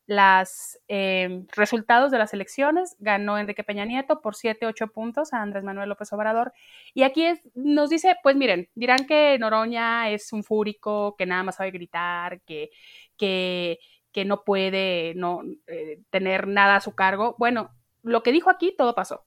[0.06, 2.96] los eh, resultados de las elecciones.
[2.98, 6.54] Ganó Enrique Peña Nieto por 7, 8 puntos a Andrés Manuel López Obrador.
[6.94, 11.56] Y aquí nos dice, pues miren, dirán que Noroña es un fúrico, que nada más
[11.56, 12.70] sabe gritar, que,
[13.18, 13.80] que,
[14.12, 17.36] que no puede no, eh, tener nada a su cargo.
[17.38, 17.70] Bueno,
[18.02, 19.26] lo que dijo aquí, todo pasó.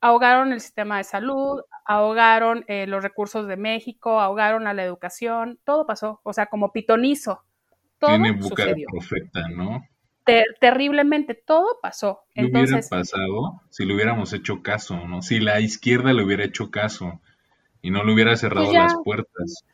[0.00, 5.58] Ahogaron el sistema de salud, ahogaron eh, los recursos de México, ahogaron a la educación,
[5.64, 7.42] todo pasó, o sea, como pitonizo.
[7.98, 9.82] Todo Tiene boca profeta, ¿no?
[10.60, 12.24] terriblemente, todo pasó.
[12.34, 15.22] ¿Qué hubiera pasado si le hubiéramos hecho caso, no?
[15.22, 17.20] Si la izquierda le hubiera hecho caso
[17.82, 19.64] y no le hubiera cerrado pues las puertas.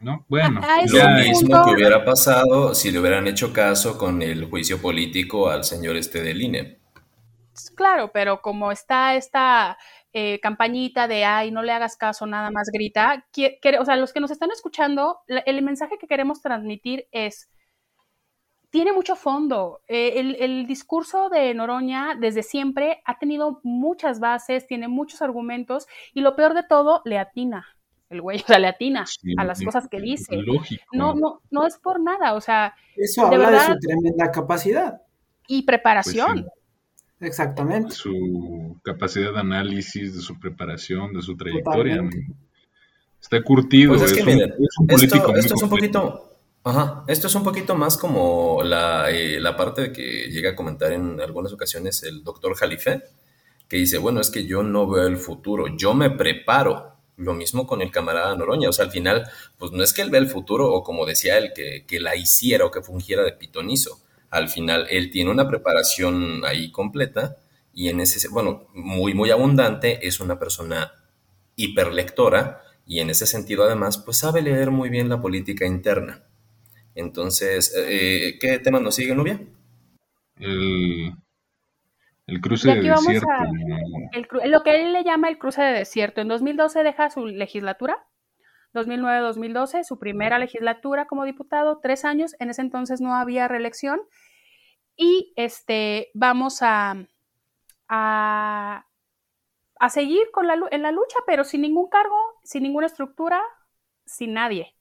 [0.00, 0.24] ¿No?
[0.28, 5.50] Bueno, lo mismo que hubiera pasado si le hubieran hecho caso con el juicio político
[5.50, 6.79] al señor este del INE.
[7.76, 9.76] Claro, pero como está esta
[10.12, 13.26] eh, campañita de, ay, no le hagas caso, nada más grita.
[13.78, 17.50] o sea, los que nos están escuchando, el mensaje que queremos transmitir es,
[18.70, 19.80] tiene mucho fondo.
[19.88, 26.20] Eh, el, discurso de Noroña desde siempre ha tenido muchas bases, tiene muchos argumentos y
[26.20, 27.66] lo peor de todo, le atina.
[28.08, 29.04] El güey, o sea, le atina
[29.36, 30.36] a las cosas que dice.
[30.92, 32.74] No, no, no es por nada, o sea.
[32.96, 35.02] Eso habla de su tremenda capacidad.
[35.46, 36.42] Y preparación.
[36.42, 36.59] Pues
[37.20, 37.94] Exactamente.
[37.94, 42.02] Su capacidad de análisis, de su preparación, de su trayectoria.
[43.20, 43.94] Está curtido.
[43.94, 49.10] Pues es, que, esto, es un poquito, ajá, esto es un poquito más como la,
[49.10, 53.02] eh, la parte que llega a comentar en algunas ocasiones el doctor Jalife,
[53.68, 56.88] que dice, bueno, es que yo no veo el futuro, yo me preparo.
[57.16, 60.08] Lo mismo con el camarada Noroña, o sea, al final, pues no es que él
[60.08, 63.32] vea el futuro o como decía él, que, que la hiciera o que fungiera de
[63.32, 64.00] pitonizo
[64.30, 67.36] al final él tiene una preparación ahí completa
[67.72, 70.92] y en ese, bueno, muy, muy abundante, es una persona
[71.56, 76.24] hiperlectora y en ese sentido además, pues sabe leer muy bien la política interna.
[76.94, 79.40] Entonces, eh, ¿qué tema nos sigue, Nubia?
[80.36, 81.14] El,
[82.40, 83.28] cruce de desierto.
[84.44, 86.20] lo que él le llama el cruce de desierto.
[86.20, 87.96] En 2012 deja su legislatura
[88.74, 94.00] 2009-2012, su primera legislatura como diputado, tres años, en ese entonces no había reelección,
[95.00, 96.94] y este, vamos a,
[97.88, 98.84] a,
[99.88, 103.40] seguir con la, en la lucha, pero sin ningún cargo, sin ninguna estructura,
[104.04, 104.76] sin nadie,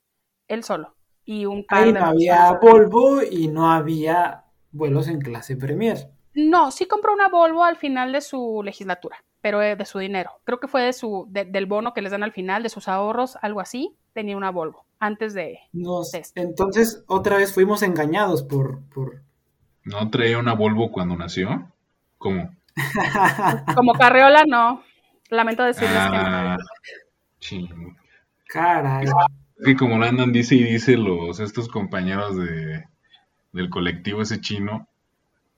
[0.49, 0.93] él solo.
[1.23, 6.09] Y un Ahí no había Volvo y no había vuelos en clase Premier.
[6.33, 10.31] No, sí compró una Volvo al final de su legislatura pero de su dinero.
[10.43, 13.37] Creo que fue de su, del bono que les dan al final, de sus ahorros,
[13.41, 15.59] algo así, tenía una Volvo antes de,
[16.35, 19.21] Entonces, otra vez fuimos engañados por, por...
[19.89, 21.67] ¿No traía una Volvo cuando nació?
[22.19, 22.51] ¿Cómo?
[23.75, 24.83] Como Carreola, no.
[25.29, 26.05] Lamento decirles que no.
[26.07, 26.57] Ah,
[28.47, 29.07] Caray.
[29.63, 32.85] que como lo andan dice y dice los estos compañeros de,
[33.51, 34.87] del colectivo ese chino,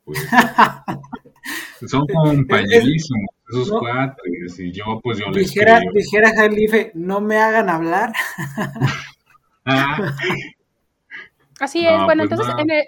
[0.06, 0.20] pues
[1.88, 4.24] son compañerísimos esos cuatro.
[4.48, 8.14] sí, yo pues yo dijera, les Dijera Jalife, no me hagan hablar.
[9.64, 10.16] Ah.
[11.60, 12.84] Así es, bueno, pues entonces en, el,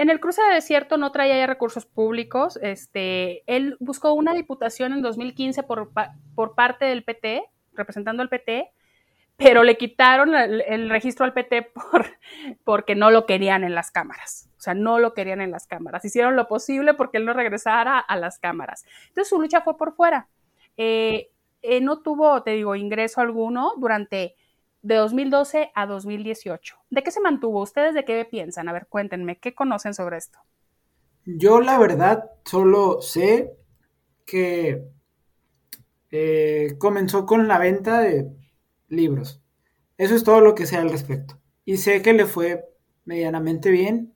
[0.00, 2.58] en el cruce de desierto no traía ya recursos públicos.
[2.62, 5.92] Este, él buscó una diputación en 2015 por,
[6.54, 7.44] parte del PT,
[7.74, 8.72] representando al PT,
[9.36, 12.06] pero le quitaron el, registro al PT por,
[12.64, 14.48] porque no lo querían en las cámaras.
[14.56, 16.02] O sea, no lo querían en las cámaras.
[16.02, 18.86] Hicieron lo posible porque él no regresara a las cámaras.
[19.08, 20.28] Entonces su lucha fue por fuera.
[20.78, 21.28] Eh,
[21.60, 24.34] eh, no tuvo, te digo, ingreso alguno durante
[24.82, 26.76] de 2012 a 2018.
[26.90, 27.60] ¿De qué se mantuvo?
[27.60, 28.68] ¿Ustedes de qué piensan?
[28.68, 30.38] A ver, cuéntenme, ¿qué conocen sobre esto?
[31.24, 33.52] Yo la verdad solo sé
[34.26, 34.84] que
[36.10, 38.30] eh, comenzó con la venta de
[38.88, 39.40] libros.
[39.98, 41.38] Eso es todo lo que sé al respecto.
[41.64, 42.64] Y sé que le fue
[43.04, 44.14] medianamente bien.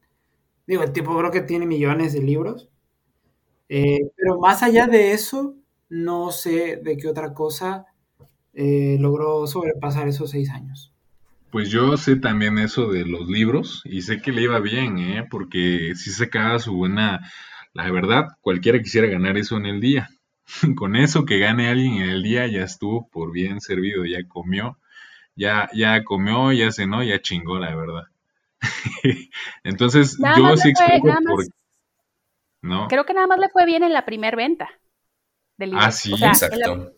[0.66, 2.70] Digo, el tipo creo que tiene millones de libros.
[3.68, 5.54] Eh, pero más allá de eso,
[5.88, 7.86] no sé de qué otra cosa
[8.54, 10.92] eh, logró sobrepasar esos seis años.
[11.50, 15.26] Pues yo sé también eso de los libros y sé que le iba bien, ¿eh?
[15.30, 17.30] porque si sacaba su buena...
[17.72, 20.08] La verdad, cualquiera quisiera ganar eso en el día.
[20.76, 24.78] Con eso que gane alguien en el día ya estuvo por bien servido, ya comió,
[25.34, 28.04] ya, ya comió, ya cenó, ya chingó, la verdad.
[29.64, 31.44] Entonces, yo sí explico por...
[32.62, 32.88] ¿no?
[32.88, 34.70] Creo que nada más le fue bien en la primera venta
[35.56, 35.84] del libro.
[35.84, 36.93] Ah, sí, exacto.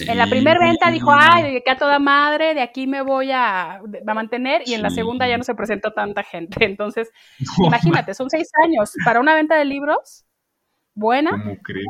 [0.00, 3.80] En la primera venta dijo, ay, que a toda madre, de aquí me voy a,
[4.04, 6.64] mantener, y en la segunda ya no se presentó tanta gente.
[6.64, 7.10] Entonces,
[7.58, 10.24] imagínate, son seis años para una venta de libros
[10.94, 11.30] buena.
[11.30, 11.86] ¿Cómo crees?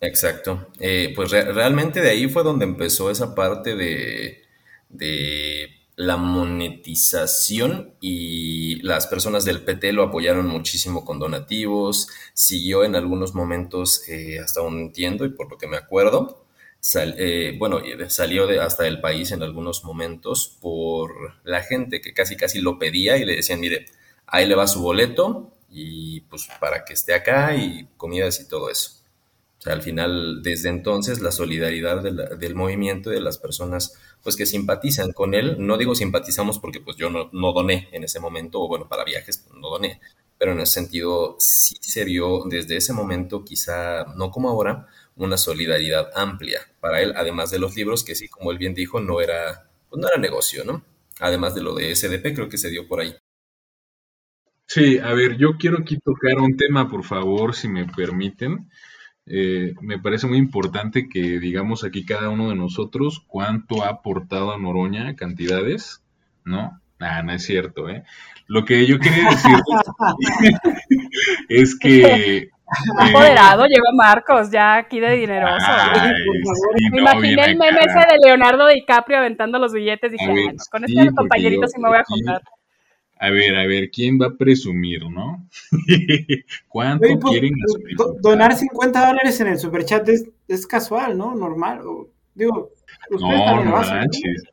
[0.00, 0.68] Exacto.
[0.78, 4.42] Eh, pues realmente de ahí fue donde empezó esa parte de,
[4.88, 12.94] de la monetización y las personas del PT lo apoyaron muchísimo con donativos, siguió en
[12.94, 16.46] algunos momentos, eh, hasta donde entiendo y por lo que me acuerdo,
[16.94, 21.10] eh, bueno, salió de, hasta del país en algunos momentos por
[21.44, 23.86] la gente que casi casi lo pedía y le decían, mire,
[24.26, 28.70] ahí le va su boleto y pues para que esté acá y comidas y todo
[28.70, 28.98] eso.
[29.58, 34.46] O sea, al final, desde entonces, la solidaridad del movimiento de las personas pues que
[34.46, 38.68] simpatizan con él, no digo simpatizamos porque pues yo no, doné en ese momento, o
[38.68, 40.00] bueno, para viajes no doné,
[40.38, 44.86] pero en ese sentido sí se vio desde ese momento, quizá no como ahora,
[45.18, 49.00] una solidaridad amplia para él, además de los libros, que sí, como él bien dijo,
[49.00, 50.82] no era, pues no era negocio, ¿no?
[51.20, 53.14] Además de lo de SDP, creo que se dio por ahí.
[54.66, 58.70] Sí, a ver, yo quiero aquí tocar un tema, por favor, si me permiten.
[59.26, 64.52] Eh, me parece muy importante que digamos aquí cada uno de nosotros cuánto ha aportado
[64.52, 66.02] a Noroña, cantidades,
[66.44, 66.80] ¿no?
[67.00, 68.04] Ah, no es cierto, ¿eh?
[68.46, 69.52] Lo que yo quería decir
[71.48, 72.50] es que
[72.98, 75.66] Apoderado, lleva Marcos, ya aquí de dineroso.
[76.92, 80.12] me imaginé el meme ese de Leonardo DiCaprio aventando los billetes.
[80.12, 80.26] Dije,
[80.70, 82.42] con este compañerito sí me voy a juntar.
[83.20, 85.44] A ver, a ver, ¿quién va a presumir, no?
[86.68, 87.52] ¿Cuánto pues, quieren
[88.20, 91.34] Donar 50 dólares en el superchat es, es casual, ¿no?
[91.34, 91.80] Normal.
[92.34, 92.70] digo,
[93.10, 94.44] no, no manches.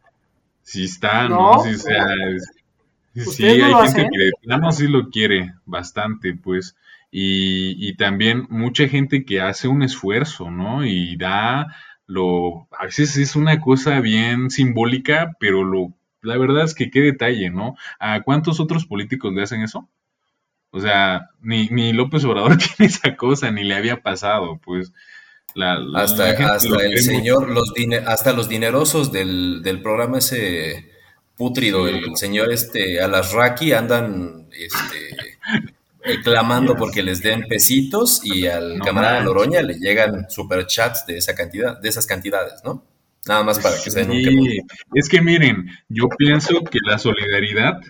[0.64, 1.60] Sí está, ¿no?
[1.60, 2.08] Sí, sea,
[3.14, 6.76] sí hay gente que de sí lo quiere bastante, pues.
[7.18, 10.86] Y, y, también mucha gente que hace un esfuerzo, ¿no?
[10.86, 11.74] Y da
[12.08, 17.00] lo, a veces es una cosa bien simbólica, pero lo, la verdad es que qué
[17.00, 17.78] detalle, ¿no?
[18.00, 19.88] ¿A cuántos otros políticos le hacen eso?
[20.72, 24.92] O sea, ni, ni López Obrador tiene esa cosa, ni le había pasado, pues.
[25.54, 27.72] La, hasta hasta el señor, los
[28.08, 30.92] hasta los dinerosos del, del programa ese
[31.38, 35.38] putrido, el, señor este Alasraki andan este
[36.24, 41.80] clamando porque les den pesitos y al camarada Loroña le llegan superchats de esa cantidad,
[41.80, 42.86] de esas cantidades, ¿no?
[43.28, 47.82] Nada más para que se den un Es que miren, yo pienso que la solidaridad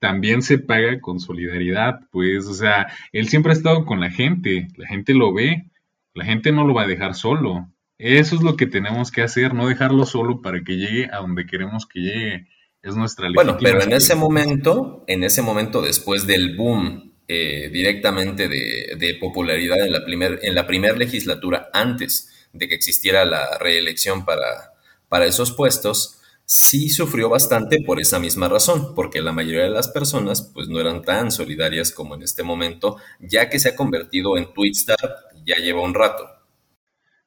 [0.00, 4.68] también se paga con solidaridad, pues, o sea, él siempre ha estado con la gente,
[4.76, 5.70] la gente lo ve,
[6.12, 7.68] la gente no lo va a dejar solo.
[7.96, 11.46] Eso es lo que tenemos que hacer, no dejarlo solo para que llegue a donde
[11.46, 12.48] queremos que llegue.
[12.82, 18.48] Es nuestra Bueno, pero en ese momento, en ese momento después del boom eh, directamente
[18.48, 24.24] de, popularidad en la primera en la primer legislatura antes de que existiera la reelección
[24.24, 24.74] para,
[25.08, 29.88] para esos puestos, sí sufrió bastante por esa misma razón, porque la mayoría de las
[29.88, 34.36] personas pues no eran tan solidarias como en este momento, ya que se ha convertido
[34.36, 34.96] en Twitstar
[35.44, 36.28] ya lleva un rato.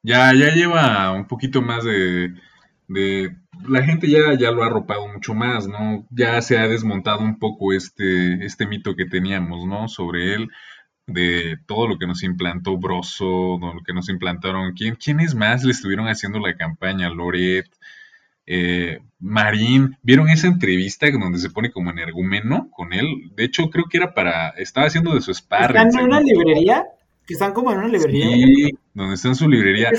[0.04, 2.34] Ya, ya lleva un poquito más de
[3.68, 6.05] la gente ya, ya lo ha arropado mucho más, ¿no?
[6.10, 9.88] Ya se ha desmontado un poco este, este mito que teníamos, ¿no?
[9.88, 10.49] Sobre él.
[11.08, 14.74] de todo lo que nos implantó Broso, lo que nos implantaron.
[14.74, 17.10] ¿Quién, ¿Quiénes más le estuvieron haciendo la campaña?
[17.10, 17.68] Loret,
[18.45, 19.97] eh, Marín.
[20.01, 23.32] ¿Vieron esa entrevista donde se pone como energúmeno con él?
[23.36, 24.49] De hecho, creo que era para.
[24.49, 25.88] Estaba haciendo de su sparring.
[25.88, 26.86] ¿Están en una librería?
[27.28, 28.26] Que están como en una librería.
[28.26, 29.92] Sí, donde está en su librería.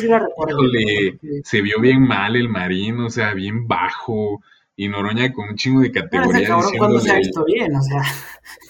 [1.45, 4.41] se vio bien mal el Marín, o sea, bien bajo
[4.74, 6.57] y Noroña con un chingo de categoría.
[6.79, 8.03] cuando se ha visto bien, o sea.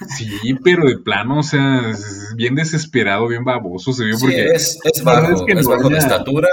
[0.09, 1.93] Sí, pero de plano, o sea,
[2.35, 4.47] bien desesperado, bien baboso se vio porque.
[4.47, 6.49] es, es bajo, es, bajo de estatura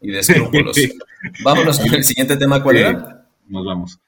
[0.00, 0.76] y, de escrúpulos.
[1.44, 3.26] Vámonos con el siguiente tema, ¿cuál era?
[3.48, 3.98] Nos vamos.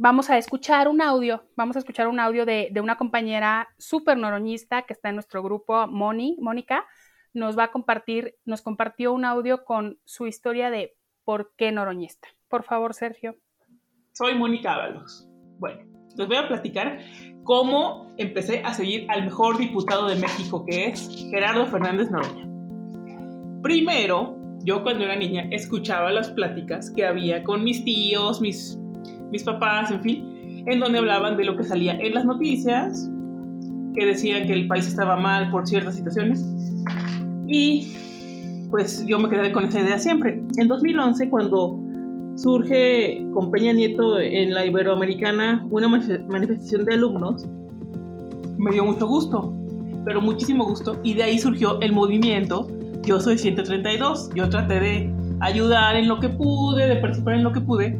[0.00, 4.82] vamos a escuchar un audio, vamos a escuchar un audio de, una compañera súper noroñista
[4.82, 6.86] que está en nuestro grupo, Moni, Mónica,
[7.34, 12.28] nos va a compartir, nos compartió un audio con su historia de por qué noroñista.
[12.48, 13.36] Por favor, Sergio.
[14.12, 15.28] Soy Mónica Ábalos.
[15.58, 15.82] Bueno,
[16.16, 17.00] les voy a platicar
[17.44, 22.48] cómo empecé a seguir al mejor diputado de México, que es Gerardo Fernández Noroña.
[23.62, 28.80] Primero, yo cuando era niña escuchaba las pláticas que había con mis tíos, mis,
[29.30, 33.10] mis papás, en fin, en donde hablaban de lo que salía en las noticias,
[33.94, 36.44] que decían que el país estaba mal por ciertas situaciones.
[37.46, 37.92] Y
[38.70, 40.42] pues yo me quedé con esa idea siempre.
[40.56, 41.78] En 2011, cuando
[42.36, 47.46] surge con Peña Nieto en la Iberoamericana una manifestación de alumnos,
[48.56, 49.52] me dio mucho gusto,
[50.04, 52.68] pero muchísimo gusto, y de ahí surgió el movimiento
[53.02, 54.30] Yo Soy 132.
[54.34, 57.98] Yo traté de ayudar en lo que pude, de participar en lo que pude,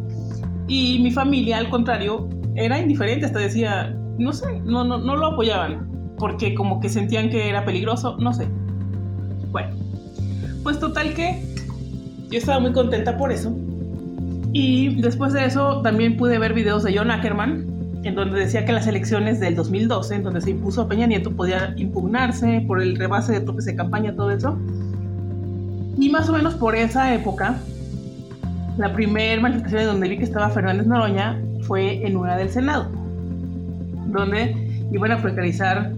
[0.71, 5.27] y mi familia, al contrario, era indiferente, hasta decía, no sé, no, no, no lo
[5.27, 8.47] apoyaban, porque como que sentían que era peligroso, no sé.
[9.51, 9.75] Bueno,
[10.63, 11.43] pues total que
[12.31, 13.53] yo estaba muy contenta por eso.
[14.53, 17.67] Y después de eso también pude ver videos de John Ackerman,
[18.05, 21.33] en donde decía que las elecciones del 2012, en donde se impuso a Peña Nieto,
[21.33, 24.57] podía impugnarse por el rebase de topes de campaña, todo eso.
[25.99, 27.59] Y más o menos por esa época,
[28.77, 32.89] la primera manifestación donde vi que estaba Fernández Noroña fue en una del Senado,
[34.07, 34.55] donde
[34.93, 35.93] iban a precarizar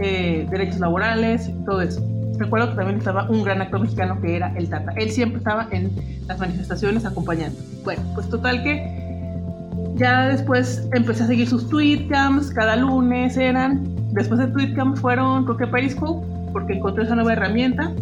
[0.00, 2.02] eh, derechos laborales, todo eso.
[2.38, 4.92] Recuerdo que también estaba un gran actor mexicano que era el Tata.
[4.96, 5.90] Él siempre estaba en
[6.26, 7.58] las manifestaciones acompañando.
[7.84, 9.04] Bueno, pues total que
[9.94, 13.84] ya después empecé a seguir sus tweetcams, cada lunes eran.
[14.12, 17.92] Después de tweetcams fueron, creo que Periscope, porque encontré esa nueva herramienta.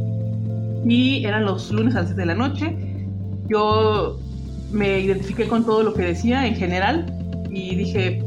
[0.87, 2.92] Y eran los lunes a las 7 de la noche.
[3.53, 4.19] Yo
[4.71, 7.07] me identifiqué con todo lo que decía en general
[7.51, 8.23] y dije,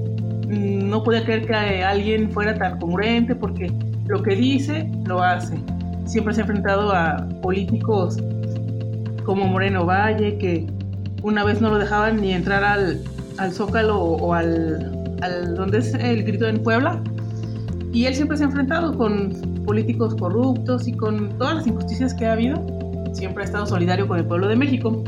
[0.47, 3.71] mm, no podía creer que alguien fuera tan congruente porque
[4.05, 5.57] lo que dice, lo hace
[6.05, 8.17] siempre se ha enfrentado a políticos
[9.23, 10.67] como Moreno Valle, que
[11.23, 13.01] una vez no lo dejaban ni entrar al,
[13.37, 17.01] al Zócalo o, al, al donde es el grito en Puebla.
[17.91, 19.33] Y él siempre se ha enfrentado con
[19.65, 22.63] políticos corruptos y con todas las injusticias que ha habido.
[23.13, 25.03] Siempre ha estado solidario con el pueblo de México.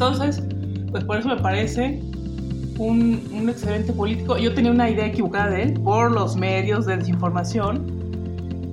[0.00, 0.42] Entonces,
[0.90, 2.00] pues por eso me parece
[2.78, 3.20] un,
[3.50, 4.38] excelente político.
[4.38, 8.00] Yo tenía una idea equivocada de él por los medios de desinformación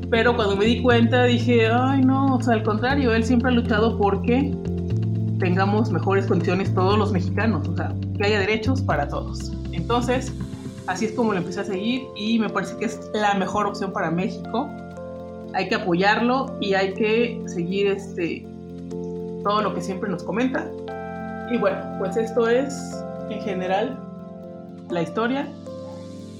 [0.09, 3.51] pero cuando me di cuenta dije, ay no, o sea, al contrario, él siempre ha
[3.51, 4.55] luchado porque
[5.37, 9.51] tengamos mejores condiciones todos los mexicanos, o sea, que haya derechos para todos.
[9.73, 10.31] Entonces,
[10.87, 13.91] así es como lo empecé a seguir y me parece que es la mejor opción
[13.91, 14.69] para México.
[15.53, 18.47] Hay que apoyarlo y hay que seguir este
[19.43, 20.71] todo lo que siempre nos comenta.
[21.49, 23.97] Y bueno, pues esto es en general
[24.89, 25.47] la historia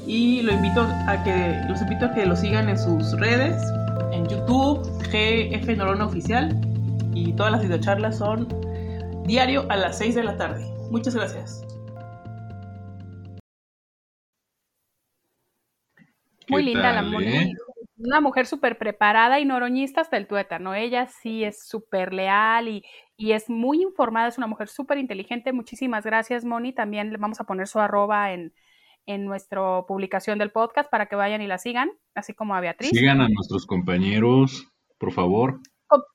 [0.05, 3.61] y lo invito a que, los invito a que lo sigan en sus redes,
[4.11, 6.59] en YouTube, GF Norona Oficial,
[7.13, 8.47] y todas las videocharlas son
[9.25, 10.65] diario a las 6 de la tarde.
[10.91, 11.61] Muchas gracias.
[16.49, 17.53] Muy linda la Moni.
[17.97, 20.75] una mujer súper preparada y noroñista hasta el tuétano.
[20.75, 22.85] Ella sí es súper leal y,
[23.18, 25.52] y, es muy informada, es una mujer súper inteligente.
[25.53, 26.73] Muchísimas gracias, Moni.
[26.73, 28.53] También le vamos a poner su arroba en,
[29.07, 32.91] en nuestra publicación del podcast para que vayan y la sigan, así como a Beatriz.
[32.91, 34.68] Sigan a nuestros compañeros,
[34.99, 35.60] por favor.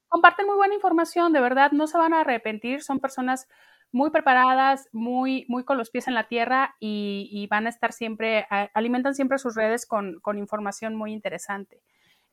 [0.09, 3.49] comparten muy buena información, de verdad, no se van a arrepentir, son personas
[3.93, 8.47] muy preparadas, muy, muy con los pies en la tierra y, van a estar siempre,
[8.75, 11.83] alimentan siempre sus redes con, información muy interesante.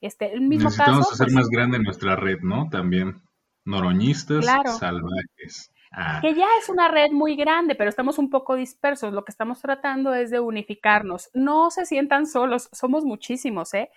[0.02, 2.70] Este, el mismo Necesitamos hacer pues más grande nuestra red, ¿no?
[2.70, 3.22] También
[3.65, 4.45] noroñistas
[4.80, 5.72] salvajes.
[5.91, 6.19] Ah.
[6.22, 9.11] Que ya es una red muy grande, pero estamos un poco dispersos.
[9.11, 11.30] Lo que estamos tratando es de unificarnos.
[11.34, 13.90] No se sientan solos, somos muchísimos, ¿eh?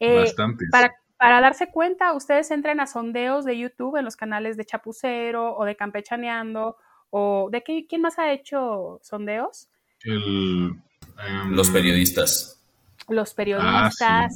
[0.00, 0.68] eh Bastantes.
[0.72, 5.56] Para, para darse cuenta, ustedes entren a sondeos de YouTube en los canales de Chapucero
[5.56, 6.76] o de Campechaneando
[7.10, 9.68] o de qué, quién más ha hecho sondeos?
[10.04, 10.82] Em,
[11.50, 12.60] los periodistas.
[13.08, 14.00] Los periodistas.
[14.02, 14.28] Ah,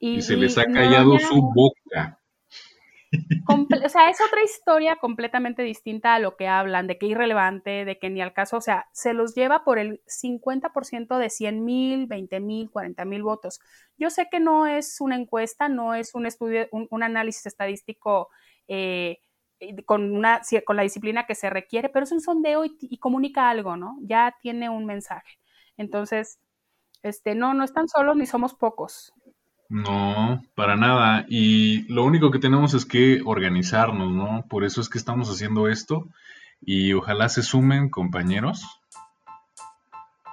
[0.00, 2.18] y, se les ha callado su boca
[3.48, 7.98] o sea, es otra historia completamente distinta a lo que hablan, de que irrelevante, de
[7.98, 12.06] que ni al caso, o sea, se los lleva por el 50% de 100 mil,
[12.06, 13.60] 20 mil, 40 mil votos.
[13.96, 18.28] Yo sé que no es una encuesta, no es un estudio, un, análisis estadístico
[18.68, 19.18] eh,
[19.86, 23.50] con, una, con la disciplina que se requiere, pero es un sondeo y, y comunica
[23.50, 23.98] algo, ¿no?
[24.02, 25.38] Ya tiene un mensaje.
[25.76, 26.38] Entonces,
[27.02, 29.12] este, no, no están solos ni somos pocos.
[29.72, 31.24] No, para nada.
[31.30, 34.44] Y lo único que tenemos es que organizarnos, ¿no?
[34.46, 36.06] Por eso es que estamos haciendo esto.
[36.60, 38.66] Y ojalá se sumen compañeros,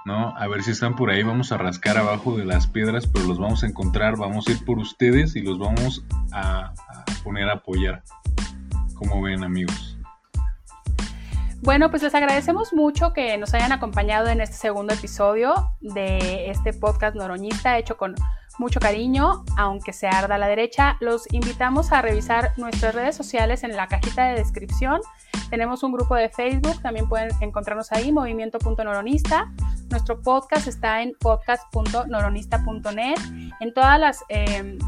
[0.04, 0.36] ¿no?
[0.36, 1.22] A ver si están por ahí.
[1.22, 4.18] Vamos a rascar abajo de las piedras, pero los vamos a encontrar.
[4.18, 6.74] Vamos a ir por ustedes y los vamos a,
[7.24, 8.02] poner a apoyar.
[8.94, 9.89] Como ven, amigos.
[11.62, 16.72] Bueno, pues les agradecemos mucho que nos hayan acompañado en este segundo episodio de este
[16.72, 18.14] podcast noroñista hecho con
[18.58, 20.96] mucho cariño, aunque se arda a la derecha.
[21.00, 25.02] Los invitamos a revisar nuestras redes sociales en la cajita de descripción.
[25.50, 29.52] Tenemos un grupo de Facebook, también pueden encontrarnos ahí, movimiento.noronista.
[29.90, 33.18] Nuestro podcast está en podcast.noronista.net.
[33.60, 34.78] En todas las em,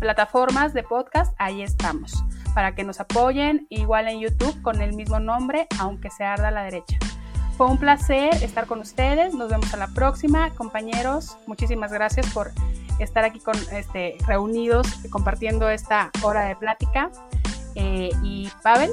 [0.00, 5.20] plataformas de podcast, ahí estamos, para que nos apoyen, igual en YouTube con el mismo
[5.20, 6.98] nombre, aunque se arda a la derecha.
[7.56, 9.34] Fue un placer estar con ustedes.
[9.34, 10.50] Nos vemos a la próxima.
[10.54, 12.50] Compañeros, muchísimas gracias por
[12.98, 17.10] estar aquí con, este, reunidos compartiendo esta hora de plática.
[17.74, 18.90] Eh, y Pavel.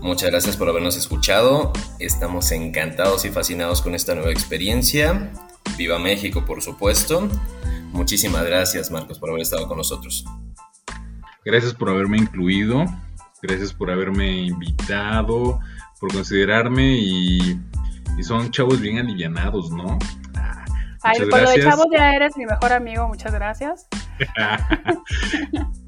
[0.00, 1.72] Muchas gracias por habernos escuchado.
[1.98, 5.30] Estamos encantados y fascinados con esta nueva experiencia.
[5.76, 7.28] Viva México, por supuesto.
[7.92, 10.24] Muchísimas gracias, Marcos, por haber estado con nosotros.
[11.44, 12.84] Gracias por haberme incluido.
[13.42, 15.60] Gracias por haberme invitado,
[15.98, 17.58] por considerarme y,
[18.18, 19.98] y son chavos bien alivianados, ¿no?
[21.02, 23.88] Ay, por lo de chavos ya eres mi mejor amigo, muchas gracias.